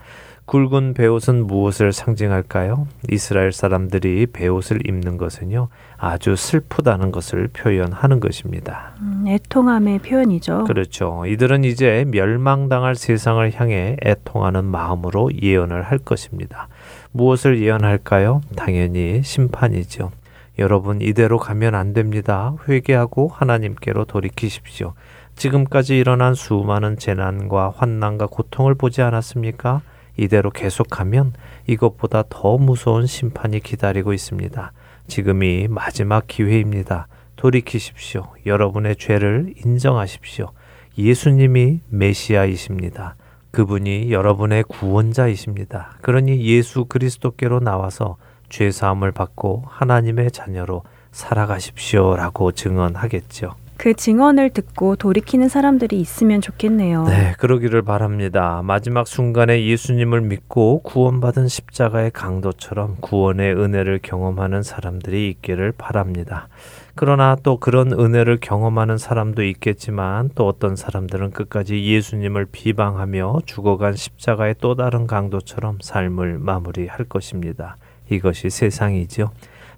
[0.47, 2.87] 굵은 베옷은 무엇을 상징할까요?
[3.11, 8.95] 이스라엘 사람들이 베옷을 입는 것은요, 아주 슬프다는 것을 표현하는 것입니다.
[9.01, 10.65] 음, 애통함의 표현이죠.
[10.65, 11.25] 그렇죠.
[11.27, 16.69] 이들은 이제 멸망당할 세상을 향해 애통하는 마음으로 예언을 할 것입니다.
[17.13, 18.43] 무엇을 예언할까요?
[18.55, 20.11] 당연히 심판이죠.
[20.59, 22.55] 여러분, 이대로 가면 안 됩니다.
[22.69, 24.93] 회개하고 하나님께로 돌이키십시오.
[25.37, 29.81] 지금까지 일어난 수많은 재난과 환난과 고통을 보지 않았습니까?
[30.17, 31.33] 이대로 계속하면
[31.67, 34.73] 이것보다 더 무서운 심판이 기다리고 있습니다.
[35.07, 37.09] 지금이 마지막 기회입니다.
[37.37, 38.29] 돌이키십시오.
[38.47, 40.51] 여러분의 죄를 인정하십시오.
[40.97, 43.17] 예수님이 메시아이십니다.
[43.51, 45.99] 그분이 여러분의 구원자이십니다.
[46.01, 48.17] 그러니 예수 그리스도께로 나와서
[48.49, 53.55] 죄 사함을 받고 하나님의 자녀로 살아가십시오라고 증언하겠죠.
[53.85, 57.05] 그 증언을 듣고 돌이키는 사람들이 있으면 좋겠네요.
[57.05, 58.63] 네, 그러기를 바랍니다.
[58.65, 66.49] 마지막 순간에 예수님을 믿고 구원받은 십자가의 강도처럼 구원의 은혜를 경험하는 사람들이 있기를 바랍니다.
[66.95, 74.55] 그러나 또 그런 은혜를 경험하는 사람도 있겠지만 또 어떤 사람들은 끝까지 예수님을 비방하며 죽어간 십자가의
[74.63, 77.77] 또 다른 강도처럼 삶을 마무리할 것입니다.
[78.09, 79.31] 이것이 세상이지요.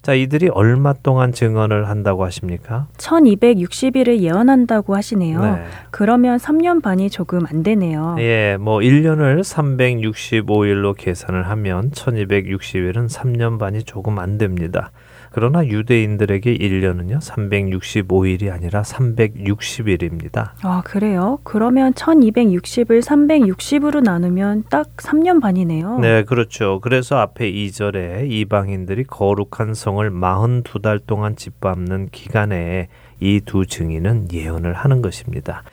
[0.06, 2.86] 자, 이들이 얼마 동안 증언을 한다고 하십니까?
[2.96, 5.42] 1260일을 예언한다고 하시네요.
[5.42, 5.64] 네.
[5.90, 8.14] 그러면 3년 반이 조금 안 되네요.
[8.20, 14.92] 예, 뭐 1년을 365일로 계산을 하면 1260일은 3년 반이 조금 안 됩니다.
[15.36, 20.52] 그러나 유대인들에게 1년은요, 365일이 아니라 360일입니다.
[20.62, 21.40] 아, 그래요?
[21.44, 25.98] 그러면 1260을 360으로 나누면 딱 3년 반이네요.
[25.98, 26.80] 네, 그렇죠.
[26.80, 32.88] 그래서 앞에 2절에 이방인들이 거룩한 성을 42달 동안 짓밟는 기간에
[33.20, 35.64] 이 두 증인은 예언을 하는 것입니다.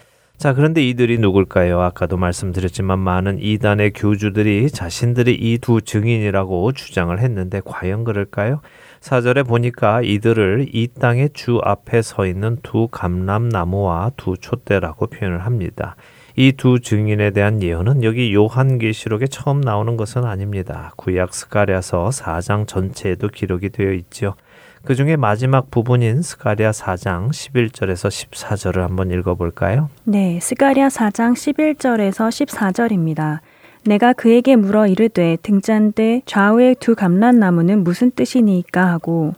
[0.43, 1.79] 자, 그런데 이들이 누굴까요?
[1.79, 8.59] 아까도 말씀드렸지만 많은 이단의 교주들이 자신들이 이 두 증인이라고 주장을 했는데 과연 그럴까요?
[8.99, 15.95] 사절에 보니까 이들을 이 땅의 주 앞에 서 있는 두 감람나무와 두 촛대라고 표현을 합니다.
[16.35, 20.91] 이두 증인에 대한 예언은 여기 요한계시록에 처음 나오는 것은 아닙니다.
[20.97, 24.35] 구약 스가랴서 4장 전체에도 기록이 되어 있죠.
[24.85, 29.89] 그 중에 마지막 부분인 스가랴 4장 11절에서 14절을 한번 읽어볼까요?
[30.03, 33.39] 네, 스가랴 4장 11절에서 14절입니다.
[33.85, 39.33] 내가 그에게 물어 이르되 등잔대 좌우의 두 감람나무는 무슨 뜻이니까 하고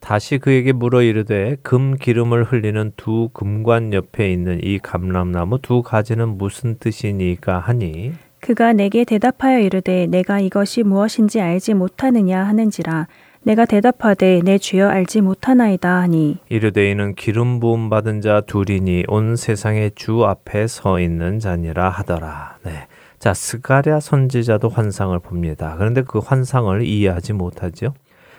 [0.00, 6.38] 다시 그에게 물어 이르되 금 기름을 흘리는 두 금관 옆에 있는 이 감람나무 두 가지는
[6.38, 13.06] 무슨 뜻이니까 하니 그가 내게 대답하여 이르되 내가 이것이 무엇인지 알지 못하느냐 하는지라
[13.48, 19.36] 내가 대답하되 내 주여 알지 못하나이다 하니 이르되 이는 기름 부음 받은 자 둘이니 온
[19.36, 22.58] 세상의 주 앞에 서 있는 자니라 하더라.
[22.62, 22.86] 네.
[23.18, 25.76] 자, 스가랴 선지자도 환상을 봅니다.
[25.78, 27.94] 그런데 그 환상을 이해하지 못하죠.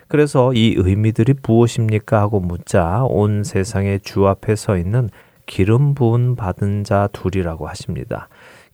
[0.07, 5.09] 그래서 이 의미들이 무엇입니까 하고 묻자 온 세상의 주 앞에 서 있는
[5.47, 8.29] 기름 부은 받은 자 둘이라고 하십니다.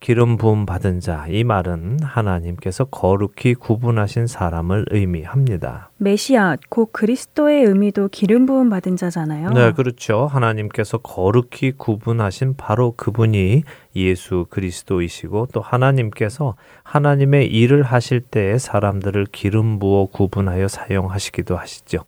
[0.05, 5.89] 기름 부음 받은 자, 이 말은 하나님께서 거룩히 구분하신 사람을 의미합니다.
[5.97, 9.49] 메시아 곧 그리스도의 의미도 기름 부음 받은 자잖아요.
[9.49, 10.27] 네, 그렇죠.
[10.27, 13.63] 하나님께서 거룩히 구분하신 바로 그분이
[13.95, 16.53] 예수 그리스도이시고 또 하나님께서
[16.83, 22.05] 하나님의 일을 하실 때에 사람들을 기름 부어 구분하여 사용하시기도 하시죠.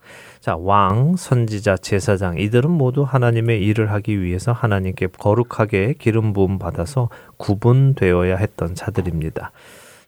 [0.48, 7.10] 자, 왕, 선지자, 제사장 이들은 모두 하나님의 일을 하기 위해서 하나님께 거룩하게 기름 부음 받아서
[7.36, 9.52] 구분되어야 했던 자들입니다.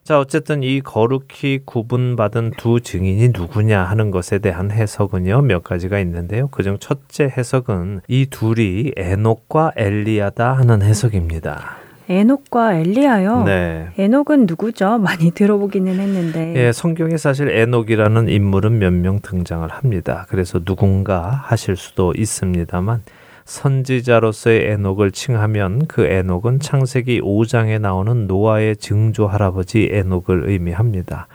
[0.02, 6.48] 자, 어쨌든 이 거룩히 구분받은 두 증인이 누구냐 하는 것에 대한 해석은요, 몇 가지가 있는데요.
[6.48, 11.79] 그중 첫째 해석은 이 둘이 에녹과 엘리야다 하는 해석입니다.
[12.10, 13.44] 에녹과 엘리야요.
[13.44, 13.86] 네.
[13.96, 14.98] 에녹은 누구죠?
[14.98, 16.54] 많이 들어보기는 했는데.
[16.56, 20.26] 예, 성경에 사실 에녹이라는 인물은 몇 명 등장을 합니다.
[20.28, 23.02] 그래서 누군가 하실 수도 있습니다만
[23.44, 31.28] 선지자로서의 에녹을 칭하면 그 에녹은 창세기 5장에 나오는 노아의 증조 할아버지 에녹을 의미합니다.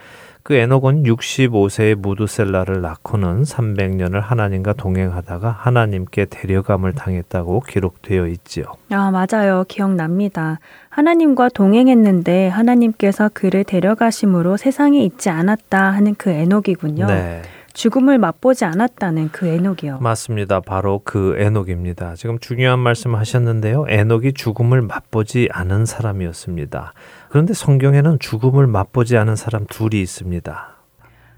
[0.45, 8.65] 그 에녹은 65세의 무두셀라를 낳고는 300년을 하나님과 동행하다가 하나님께 데려감을 당했다고 기록되어 있지요.
[8.91, 9.65] 아, 맞아요.
[9.67, 10.59] 기억납니다.
[10.89, 17.07] 하나님과 동행했는데 하나님께서 그를 데려가심으로 세상에 있지 않았다 하는 그 에녹이군요.
[17.07, 17.41] 네.
[17.73, 19.97] 죽음을 맛보지 않았다는 그 에녹이요.
[19.99, 20.61] 맞습니다.
[20.61, 22.15] 바로 그 에녹입니다.
[22.15, 23.85] 지금 중요한 말씀 하셨는데요.
[23.89, 26.93] 에녹이 죽음을 맛보지 않은 사람이었습니다.
[27.35, 30.69] 그런데 성경에는 죽음을 맛보지 않은 사람 둘이 있습니다.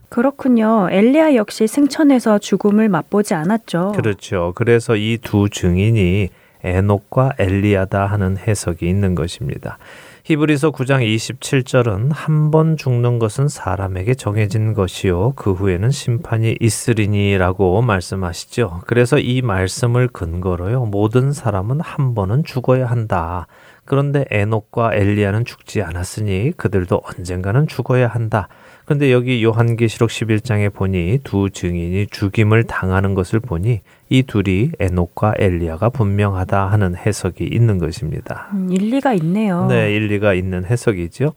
[0.09, 0.89] 그렇군요.
[0.91, 3.93] 엘리야 역시 승천해서 죽음을 맛보지 않았죠.
[3.95, 4.51] 그렇죠.
[4.55, 6.29] 그래서 이 두 증인이
[6.63, 9.79] 에녹과 엘리야다 하는 해석이 있는 것입니다.
[10.25, 18.81] 히브리서 9장 27절은 한 번 죽는 것은 사람에게 정해진 것이요 그 후에는 심판이 있으리니라고 말씀하시죠.
[18.85, 23.47] 그래서 이 말씀을 근거로요 모든 사람은 한 번은 죽어야 한다.
[23.87, 28.47] 그런데 에녹과 엘리야는 죽지 않았으니 그들도 언젠가는 죽어야 한다.
[28.85, 35.89] 근데 여기 요한계시록 11장에 보니 두 증인이 죽임을 당하는 것을 보니 이 둘이 에녹과 엘리야가
[35.89, 38.47] 분명하다 하는 해석이 있는 것입니다.
[38.53, 39.65] 음, 일리가 있네요.
[39.67, 41.33] 네, 일리가 있는 해석이죠.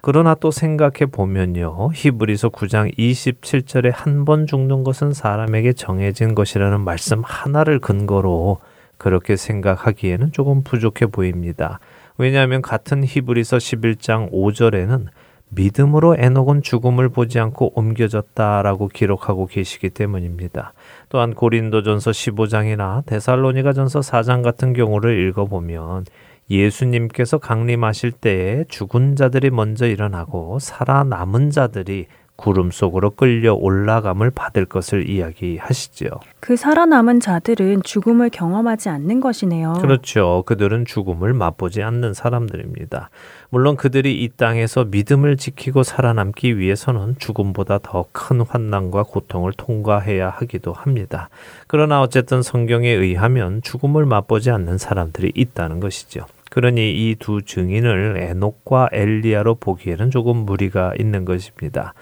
[0.00, 1.90] 그러나 또 생각해 보면요.
[1.94, 8.58] 히브리서 9장 27절에 한 번 죽는 것은 사람에게 정해진 것이라는 말씀 하나를 근거로
[8.98, 11.80] 그렇게 생각하기에는 조금 부족해 보입니다.
[12.18, 15.06] 왜냐하면 같은 히브리서 11장 5절에는
[15.54, 20.72] 믿음으로 에녹은 죽음을 보지 않고 옮겨졌다라고 기록하고 계시기 때문입니다.
[21.10, 26.06] 또한 고린도전서 15장이나 데살로니가전서 4장 같은 경우를 읽어보면
[26.50, 32.06] 예수님께서 강림하실 때에 죽은 자들이 먼저 일어나고 살아남은 자들이
[32.42, 36.10] 구름 속으로 끌려 올라감을 받을 것을 이야기하시지요.
[36.40, 39.74] 그 살아남은 자들은 죽음을 경험하지 않는 것이네요.
[39.80, 40.42] 그렇죠.
[40.46, 43.10] 그들은 죽음을 맛보지 않는 사람들입니다.
[43.50, 50.72] 물론 그들이 이 땅에서 믿음을 지키고 살아남기 위해서는 죽음보다 더 큰 환난과 고통을 통과해야 하기도
[50.72, 51.28] 합니다.
[51.68, 56.26] 그러나 어쨌든 성경에 의하면 죽음을 맛보지 않는 사람들이 있다는 것이죠.
[56.50, 61.94] 그러니 이 두 증인을 에녹과 엘리야로 보기에는 조금 무리가 있는 것입니다.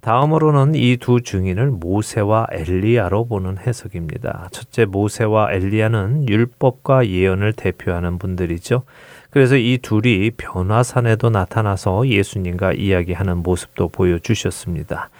[0.00, 4.48] 다음으로는 이 두 증인을 모세와 엘리야로 보는 해석입니다.
[4.52, 8.84] 첫째 모세와 엘리야는 율법과 예언을 대표하는 분들이죠.
[9.30, 15.10] 그래서 이 둘이 변화산에도 나타나서 예수님과 이야기하는 모습도 보여주셨습니다.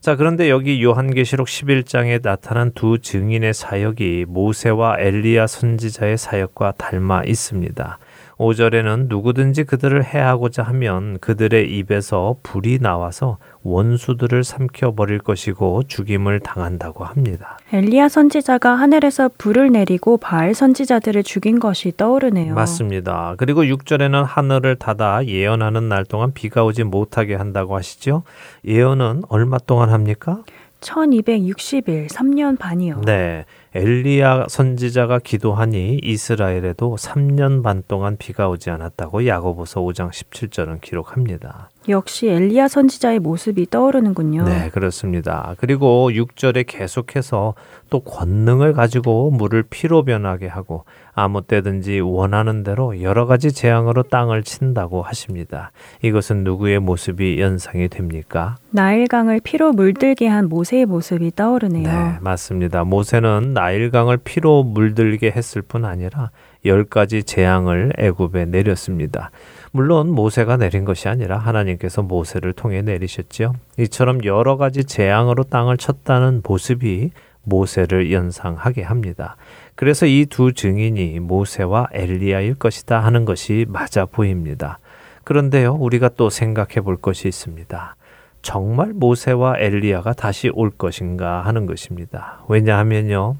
[0.00, 7.98] 자, 그런데 여기 요한계시록 11장에 나타난 두 증인의 사역이 모세와 엘리야 선지자의 사역과 닮아 있습니다.
[8.38, 17.04] 5절에는 누구든지 그들을 해하고자 하면 그들의 입에서 불이 나와서 원수들을 삼켜 버릴 것이고 죽임을 당한다고
[17.04, 17.58] 합니다.
[17.72, 22.54] 엘리야 선지자가 하늘에서 불을 내리고 바알 선지자들을 죽인 것이 떠오르네요.
[22.54, 23.34] 맞습니다.
[23.38, 28.22] 그리고 6절에는 하늘을 닫아 예언하는 날 동안 비가 오지 못하게 한다고 하시죠.
[28.64, 30.42] 예언은 얼마 동안 합니까?
[30.80, 33.02] 1260일, 3년 반이요.
[33.04, 33.44] 네.
[33.74, 41.70] 엘리야 선지자가 기도하니 이스라엘에도 3년 반 동안 비가 오지 않았다고 야고보서 5장 17절은 기록합니다.
[41.88, 44.44] 역시 엘리야 선지자의 모습이 떠오르는군요.
[44.44, 45.54] 네, 그렇습니다.
[45.58, 47.54] 그리고 6절에 계속해서
[47.90, 50.84] 또 권능을 가지고 물을 피로 변하게 하고
[51.14, 55.72] 아무 때든지 원하는 대로 여러 가지 재앙으로 땅을 친다고 하십니다.
[56.02, 58.56] 이것은 누구의 모습이 연상이 됩니까?
[58.70, 61.88] 나일강을 피로 물들게 한 모세의 모습이 떠오르네요.
[61.88, 62.84] 네, 맞습니다.
[62.84, 66.30] 모세는 나일강을 피로 물들게 했을 뿐 아니라
[66.64, 69.30] 열 가지 재앙을 애굽에 내렸습니다.
[69.72, 73.52] 물론 모세가 내린 것이 아니라 하나님께서 모세를 통해 내리셨지요.
[73.78, 77.10] 이처럼 여러 가지 재앙으로 땅을 쳤다는 모습이
[77.44, 79.36] 모세를 연상하게 합니다.
[79.74, 84.78] 그래서 이 두 증인이 모세와 엘리야일 것이다 하는 것이 맞아 보입니다.
[85.24, 87.96] 그런데요, 우리가 또 생각해 볼 것이 있습니다.
[88.42, 92.40] 정말 모세와 엘리야가 다시 올 것인가 하는 것입니다.
[92.48, 93.36] 왜냐하면요,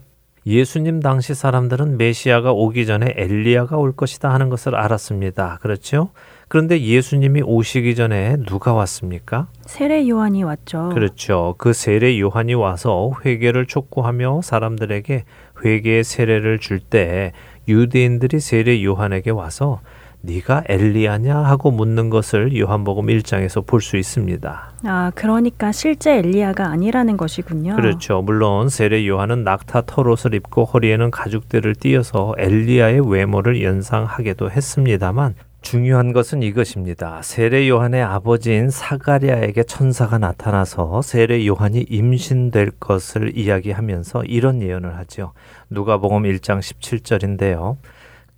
[0.48, 5.58] 예수님 당시 사람들은 메시아가 오기 전에 엘리야가 올 것이다 하는 것을 알았습니다.
[5.60, 6.08] 그렇죠?
[6.48, 9.48] 그런데 예수님이 오시기 전에 누가 왔습니까?
[9.66, 10.88] 세례 요한이 왔죠.
[10.94, 11.54] 그렇죠.
[11.58, 15.24] 그 세례 요한이 와서 회개를 촉구하며 사람들에게
[15.62, 17.32] 회개의 세례를 줄 때
[17.68, 19.82] 유대인들이 세례 요한에게 와서
[20.20, 24.70] 네가 엘리야냐 하고 묻는 것을 요한복음 1장에서 볼 수 있습니다.
[24.84, 27.76] 아, 그러니까 실제 엘리야가 아니라는 것이군요.
[27.76, 28.20] 그렇죠.
[28.22, 36.42] 물론 세례 요한은 낙타 털옷을 입고 허리에는 가죽들을 띄어서 엘리야의 외모를 연상하게도 했습니다만 중요한 것은
[36.42, 37.20] 이것입니다.
[37.22, 45.32] 세례 요한의 아버지인 사가랴에게 천사가 나타나서 세례 요한이 임신될 것을 이야기하면서 이런 예언을 하죠.
[45.70, 47.76] 누가복음 1장 17절인데요.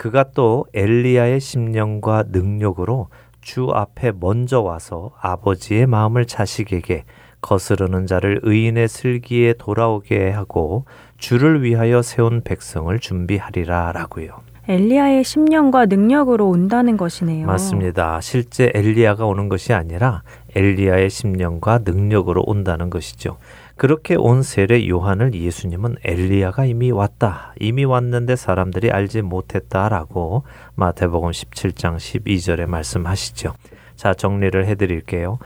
[0.00, 3.08] 그가 또 엘리야의 심령과 능력으로
[3.42, 7.04] 주 앞에 먼저 와서 아버지의 마음을 자식에게
[7.42, 10.86] 거스르는 자를 의인의 슬기에 돌아오게 하고
[11.18, 14.40] 주를 위하여 세운 백성을 준비하리라라고요.
[14.68, 17.46] 엘리야의 심령과 능력으로 온다는 것이네요.
[17.46, 18.22] 맞습니다.
[18.22, 20.22] 실제 엘리야가 오는 것이 아니라
[20.56, 23.36] 엘리야의 심령과 능력으로 온다는 것이죠.
[23.80, 27.54] 그렇게 온 세례 요한을 예수님은 엘리야가 이미 왔다.
[27.58, 30.42] 이미 왔는데 사람들이 알지 못했다라고
[30.74, 33.54] 마태복음 17장 12절에 말씀하시죠.
[33.96, 35.38] 자, 정리를 해 드릴게요.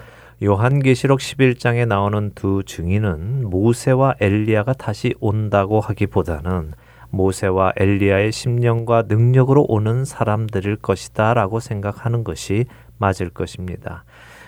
[0.42, 6.72] 요한계시록 11장에 나오는 두 증인은 모세와 엘리야가 다시 온다고 하기보다는
[7.10, 12.64] 모세와 엘리야의 심령과 능력으로 오는 사람들일 것이다라고 생각하는 것이
[12.98, 14.02] 맞을 것입니다.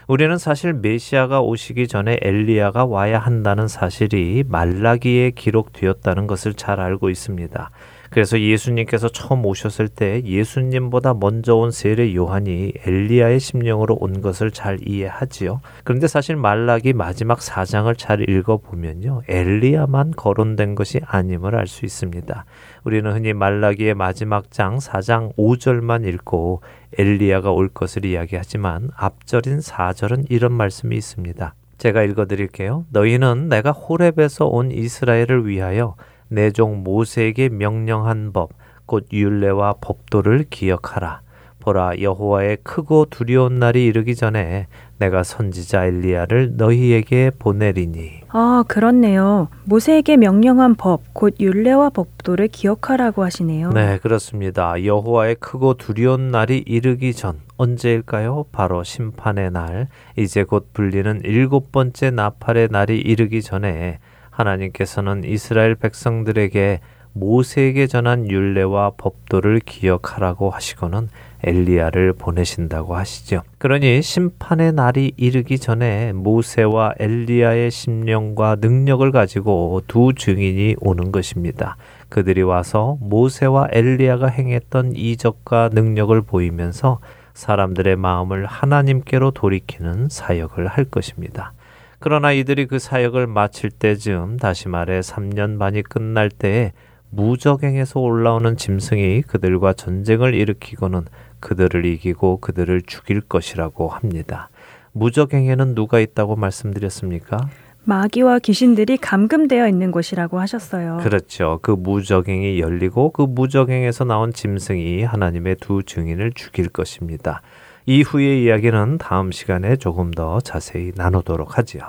[0.06, 7.70] 우리는 사실 메시아가 오시기 전에 엘리야가 와야 한다는 사실이 말라기에 기록되었다는 것을 잘 알고 있습니다.
[8.10, 14.78] 그래서 예수님께서 처음 오셨을 때 예수님보다 먼저 온 세례 요한이 엘리야의 심령으로 온 것을 잘
[14.86, 15.60] 이해하지요.
[15.82, 19.22] 그런데 사실 말라기 마지막 사장을 잘 읽어보면요.
[19.28, 22.44] 엘리야만 거론된 것이 아님을 알 수 있습니다.
[22.86, 26.60] 우리는 흔히 말라기의 마지막 장 4장 5절만 읽고
[26.96, 31.52] 엘리야가 올 것을 이야기하지만 앞절인 4절은 이런 말씀이 있습니다.
[31.78, 32.84] 제가 읽어 드릴게요.
[32.90, 35.96] 너희는 내가 호렙에서 온 이스라엘을 위하여
[36.28, 38.50] 내 종 모세에게 명령한 법,
[38.86, 41.22] 곧 율례와 법도를 기억하라.
[41.58, 44.68] 보라 여호와의 크고 두려운 날이 이르기 전에
[44.98, 48.20] 내가 선지자 엘리야를 너희에게 보내리니.
[48.28, 49.48] 아, 그렇네요.
[49.64, 53.70] 모세에게 명령한 법, 곧 율례와 법도를 기억하라고 하시네요.
[53.70, 54.82] 네, 그렇습니다.
[54.84, 58.46] 여호와의 크고 두려운 날이 이르기 전 언제일까요?
[58.52, 63.98] 바로 심판의 날, 이제 곧 불리는 일곱 번째 나팔의 날이 이르기 전에
[64.30, 66.80] 하나님께서는 이스라엘 백성들에게
[67.14, 71.08] 모세에게 전한 율례와 법도를 기억하라고 하시고는
[71.46, 73.42] 엘리야를 보내신다고 하시죠.
[73.58, 81.76] 그러니 심판의 날이 이르기 전에 모세와 엘리야의 심령과 능력을 가지고 두 증인이 오는 것입니다.
[82.08, 86.98] 그들이 와서 모세와 엘리야가 행했던 이적과 능력을 보이면서
[87.34, 91.52] 사람들의 마음을 하나님께로 돌이키는 사역을 할 것입니다.
[91.98, 96.72] 그러나 이들이 그 사역을 마칠 때쯤 다시 말해 3년 반이 끝날 때에
[97.10, 101.04] 무적행에서 올라오는 짐승이 그들과 전쟁을 일으키고는
[101.40, 104.50] 그들을 이기고 그들을 죽일 것이라고 합니다.
[104.92, 107.48] 무적행에는 누가 있다고 말씀드렸습니까?
[107.84, 110.98] 마귀와 귀신들이 감금되어 있는 곳이라고 하셨어요.
[111.02, 111.60] 그렇죠.
[111.62, 117.42] 그 무적행이 열리고 그 무적행에서 나온 짐승이 하나님의 두 증인을 죽일 것입니다.
[117.86, 121.82] 이후의 이야기는 다음 시간에 조금 더 자세히 나누도록 하지요.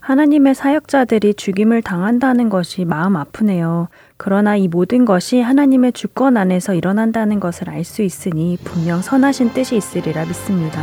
[0.00, 3.88] 하나님의 사역자들이 죽임을 당한다는 것이 마음 아프네요.
[4.24, 9.76] 그러나 이 모든 것이 하나님의 주권 안에서 일어난다는 것을 알 수 있으니 분명 선하신 뜻이
[9.76, 10.80] 있으리라 믿습니다.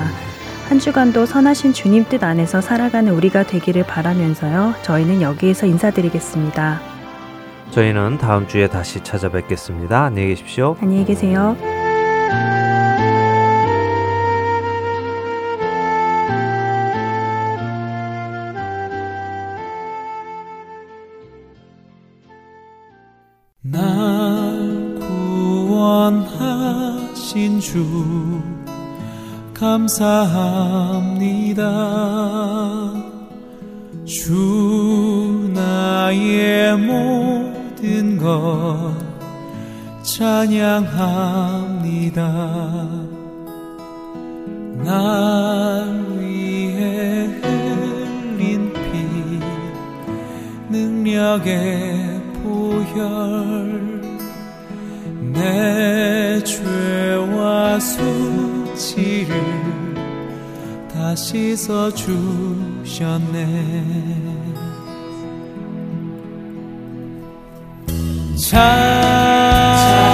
[0.69, 4.75] 한 주간도 선하신 주님 뜻 안에서 살아가는 우리가 되기를 바라면서요.
[4.83, 6.79] 저희는 여기에서 인사드리겠습니다.
[7.71, 10.03] 저희는 다음 주에 다시 찾아뵙겠습니다.
[10.03, 10.77] 안녕히 계십시오.
[10.79, 11.57] 안녕히 계세요.
[27.41, 28.43] 구원하신 주
[29.55, 30.01] 감사합니다.
[34.05, 38.93] 주 나의 모든 것
[40.03, 41.31] 찬양합니다.
[44.83, 48.79] 날 위해 흘린 피
[50.69, 54.00] 능력의 보혈
[55.34, 59.36] 내 죄와 수치를
[60.93, 63.41] 다 씻어 주셨네.
[68.36, 70.11] 찬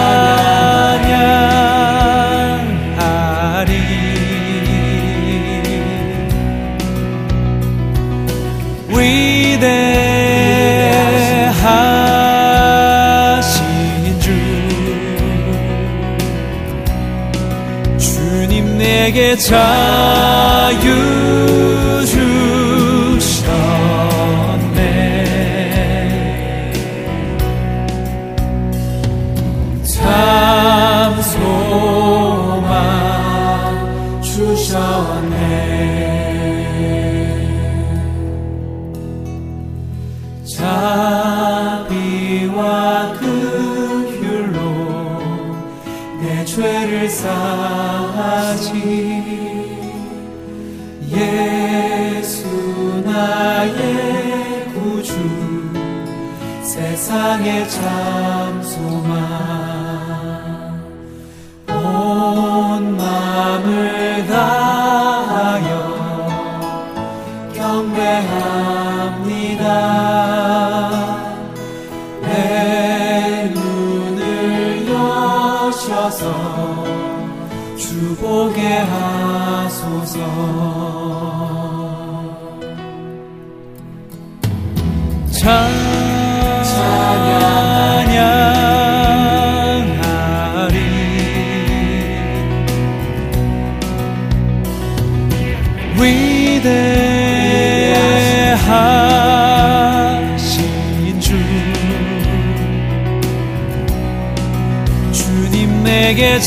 [19.07, 20.81] 내게 자유
[22.05, 22.26] 주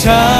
[0.03, 0.40] 내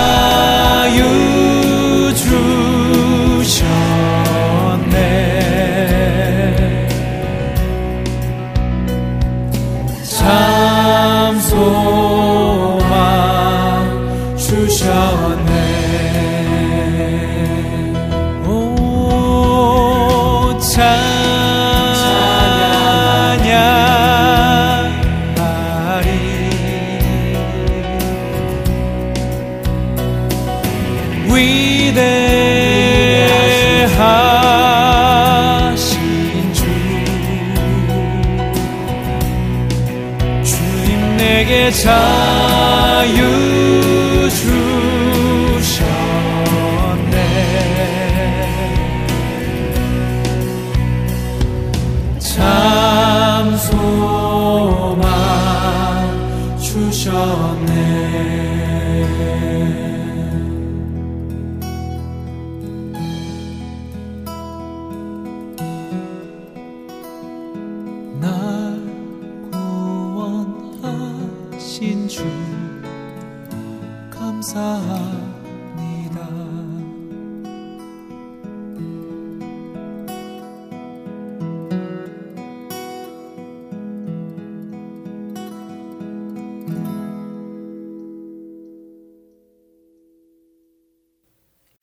[41.71, 42.30] 내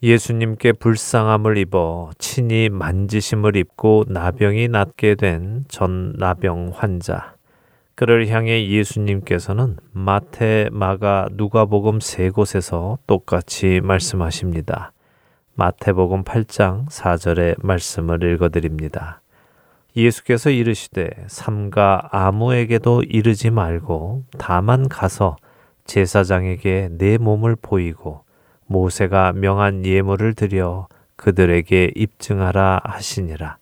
[0.07, 7.35] 예수님께 불쌍함을 입어 친히 만지심을 입고 나병이 낫게 된 전 나병 환자.
[7.93, 14.93] 그를 향해 예수님께서는 마태, 마가, 누가복음 세 곳에서 똑같이 말씀하십니다.
[15.55, 19.19] 마태복음 8장 4절의 말씀을 읽어 드립니다.
[19.97, 25.35] 예수께서 이르시되 삼가 아무에게도 이르지 말고 다만 가서
[25.83, 28.25] 제사장에게 내 몸을 보이고
[28.67, 33.57] 모세가 명한 예물을 드려 그들에게 입증하라 하시니라.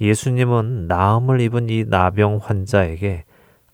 [0.00, 3.24] 예수님은 나음을 입은 이 나병 환자에게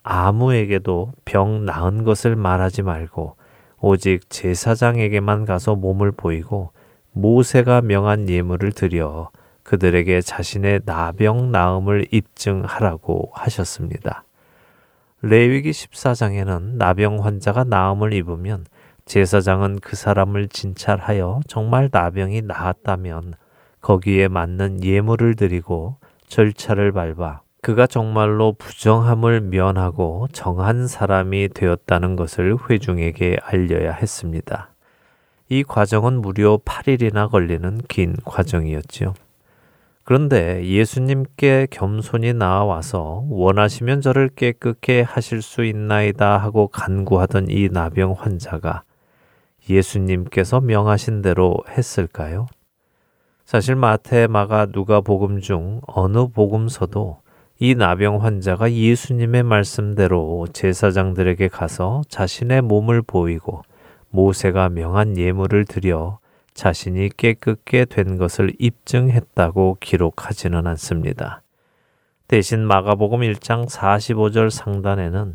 [0.02, 3.36] 아무에게도 병 나은 것을 말하지 말고
[3.80, 6.70] 오직 제사장에게만 가서 몸을 보이고
[7.12, 9.30] 모세가 명한 예물을 드려
[9.62, 14.24] 그들에게 자신의 나병 나음을 입증하라고 하셨습니다.
[15.22, 18.64] 레위기 14장에는 나병 환자가 나음을 입으면
[19.06, 23.34] 제사장은 그 사람을 진찰하여 정말 나병이 나았다면
[23.80, 25.96] 거기에 맞는 예물을 드리고
[26.26, 34.70] 절차를 밟아 그가 정말로 부정함을 면하고 정한 사람이 되었다는 것을 회중에게 알려야 했습니다.
[35.48, 39.14] 이 과정은 무려 8일이나 걸리는 긴 과정이었지요.
[40.02, 48.82] 그런데 예수님께 겸손히 나와서 원하시면 저를 깨끗게 하실 수 있나이다 하고 간구하던 이 나병 환자가
[49.68, 52.46] 예수님께서 명하신 대로 했을까요?
[53.44, 57.20] 사실 마태, 마가, 누가 복음 중 어느 복음서도
[57.58, 63.62] 이 나병 환자가 예수님의 말씀대로 제사장들에게 가서 자신의 몸을 보이고
[64.10, 66.18] 모세가 명한 예물을 드려
[66.52, 71.42] 자신이 깨끗게 된 것을 입증했다고 기록하지는 않습니다.
[72.28, 75.34] 대신 마가복음 1장 45절 상단에는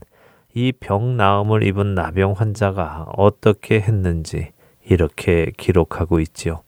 [0.54, 4.52] 이 병 나음을 입은 나병 환자가 어떻게 했는지
[4.84, 6.64] 이렇게 기록하고 있지요.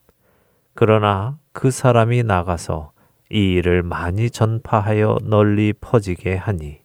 [0.73, 2.91] 그러나 그 사람이 나가서
[3.29, 6.79] 이 일을 많이 전파하여 널리 퍼지게 하니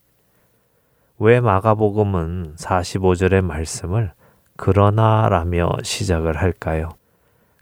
[1.18, 4.12] 왜 마가복음은 45절의 말씀을
[4.57, 6.90] 그러나라며 시작을 할까요?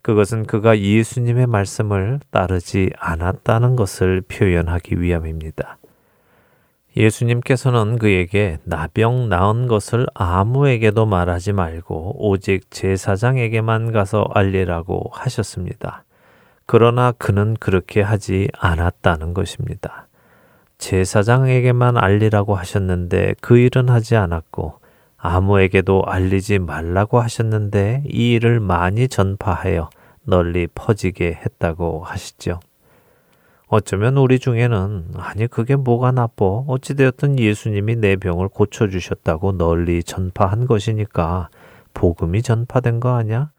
[0.02, 5.78] 그것은 그가 예수님의 말씀을 따르지 않았다는 것을 표현하기 위함입니다.
[6.96, 16.04] 예수님께서는 그에게 나병 나은 것을 아무에게도 말하지 말고 오직 제사장에게만 가서 알리라고 하셨습니다.
[16.64, 20.08] 그러나 그는 그렇게 하지 않았다는 것입니다.
[20.78, 24.80] 제사장에게만 알리라고 하셨는데 그 일은 하지 않았고
[25.18, 29.90] 아무에게도 알리지 말라고 하셨는데 이 일을 많이 전파하여
[30.24, 32.60] 널리 퍼지게 했다고 하시죠.
[33.68, 41.48] 어쩌면 우리 중에는 아니 그게 뭐가 나빠 어찌되었든 예수님이 내 병을 고쳐주셨다고 널리 전파한 것이니까
[41.92, 43.50] 복음이 전파된 거 아냐?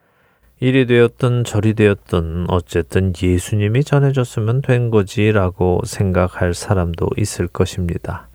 [0.59, 8.29] 이리 되었든 저리 되었든 어쨌든 예수님이 전해줬으면 된 거지라고 생각할 사람도 있을 것입니다.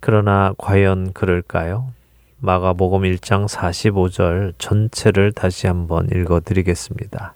[0.00, 1.92] 그러나 과연 그럴까요?
[2.38, 7.34] 마가복음 1장 45절 전체를 다시 한번 읽어 드리겠습니다.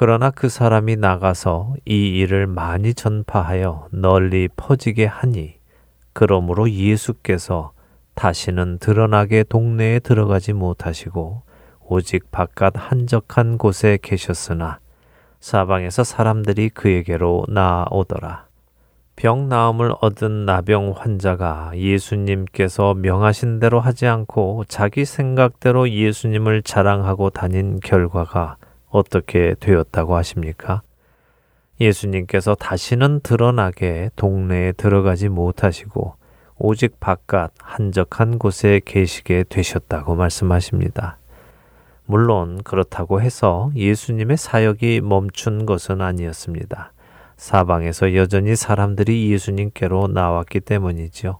[0.00, 5.56] 그러나 그 사람이 나가서 이 일을 많이 전파하여 널리 퍼지게 하니
[6.12, 7.72] 그러므로 예수께서
[8.14, 11.42] 다시는 드러나게 동네에 들어가지 못하시고
[11.80, 14.78] 오직 바깥 한적한 곳에 계셨으나
[15.40, 18.46] 사방에서 사람들이 그에게로 나아오더라.
[19.16, 27.80] 병 나음을 얻은 나병 환자가 예수님께서 명하신 대로 하지 않고 자기 생각대로 예수님을 자랑하고 다닌
[27.82, 28.57] 결과가
[28.90, 30.82] 어떻게 되었다고 하십니까?
[31.80, 36.14] 예수님께서 다시는 드러나게 동네에 들어가지 못하시고
[36.58, 41.18] 오직 바깥 한적한 곳에 계시게 되셨다고 말씀하십니다.
[42.04, 46.92] 물론 그렇다고 해서 예수님의 사역이 멈춘 것은 아니었습니다.
[47.36, 51.38] 사방에서 여전히 사람들이 예수님께로 나왔기 때문이지요.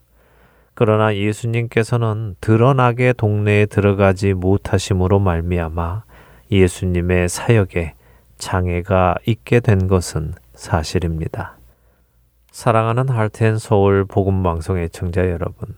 [0.75, 6.05] 그러나 예수님께서는 드러나게 동네에 들어가지 못하심으로 말미암아
[6.51, 7.95] 예수님의 사역에
[8.37, 11.57] 장애가 있게 된 것은 사실입니다.
[12.51, 15.75] 사랑하는 할텐 서울 복음 방송의 청자 여러분.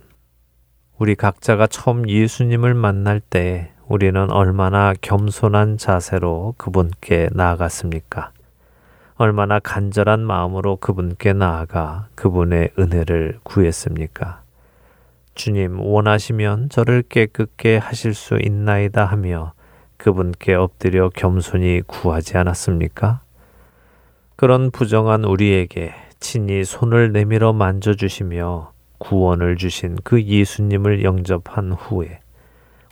[0.99, 8.33] 우리 각자가 처음 예수님을 만날 때 우리는 얼마나 겸손한 자세로 그분께 나아갔습니까?
[9.17, 14.43] 얼마나 간절한 마음으로 그분께 나아가 그분의 은혜를 구했습니까?
[15.35, 19.53] 주님, 원하시면 저를 깨끗게 하실 수 있나이다 하며
[20.01, 23.21] 그분께 엎드려 겸손히 구하지 않았습니까?
[24.35, 32.21] 그런 부정한 우리에게 친히 손을 내밀어 만져주시며 구원을 주신 그 예수님을 영접한 후에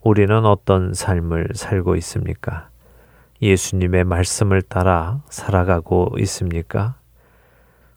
[0.04, 2.68] 우리는 어떤 삶을 살고 있습니까?
[3.40, 6.97] 예수님의 말씀을 따라 살아가고 있습니까?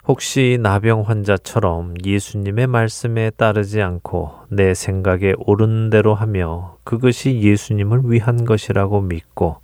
[0.08, 8.44] 혹시 나병 환자처럼 예수님의 말씀에 따르지 않고 내 생각에 옳은 대로 하며 그것이 예수님을 위한
[8.44, 9.58] 것이라고 믿고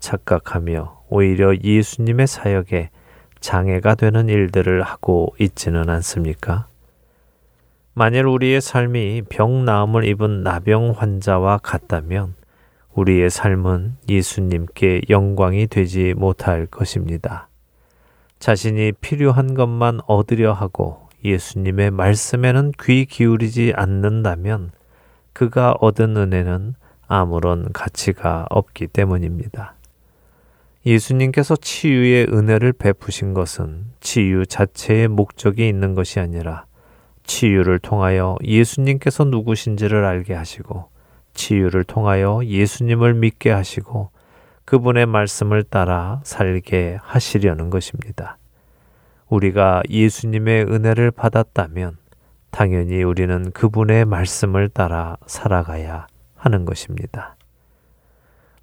[0.00, 2.90] 착각하며 오히려 예수님의 사역에
[3.38, 6.66] 장애가 되는 일들을 하고 있지는 않습니까?
[7.92, 12.34] 만일 우리의 삶이 병 나음을 입은 나병 환자와 같다면
[12.94, 17.48] 우리의 삶은 예수님께 영광이 되지 못할 것입니다.
[18.44, 24.70] 자신이 필요한 것만 얻으려 하고 예수님의 말씀에는 귀 기울이지 않는다면
[25.32, 26.74] 그가 얻은 은혜는
[27.08, 29.76] 아무런 가치가 없기 때문입니다.
[30.84, 36.66] 예수님께서 치유의 은혜를 베푸신 것은 치유 자체의 목적이 있는 것이 아니라
[37.22, 40.90] 치유를 통하여 예수님께서 누구신지를 알게 하시고
[41.32, 44.10] 치유를 통하여 예수님을 믿게 하시고
[44.64, 48.38] 그분의 말씀을 따라 살게 하시려는 것입니다.
[49.28, 51.96] 우리가 예수님의 은혜를 받았다면
[52.50, 56.06] 당연히 우리는 그분의 말씀을 따라 살아가야
[56.36, 57.36] 하는 것입니다.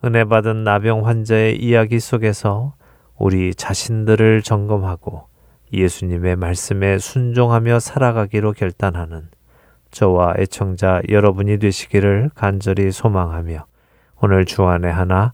[0.03, 2.73] 은혜 받은 나병 환자의 이야기 속에서
[3.17, 5.27] 우리 자신들을 점검하고
[5.73, 9.29] 예수님의 말씀에 순종하며 살아가기로 결단하는
[9.91, 13.65] 저와 애청자 여러분이 되시기를 간절히 소망하며
[14.21, 15.33] 오늘 주안의 하나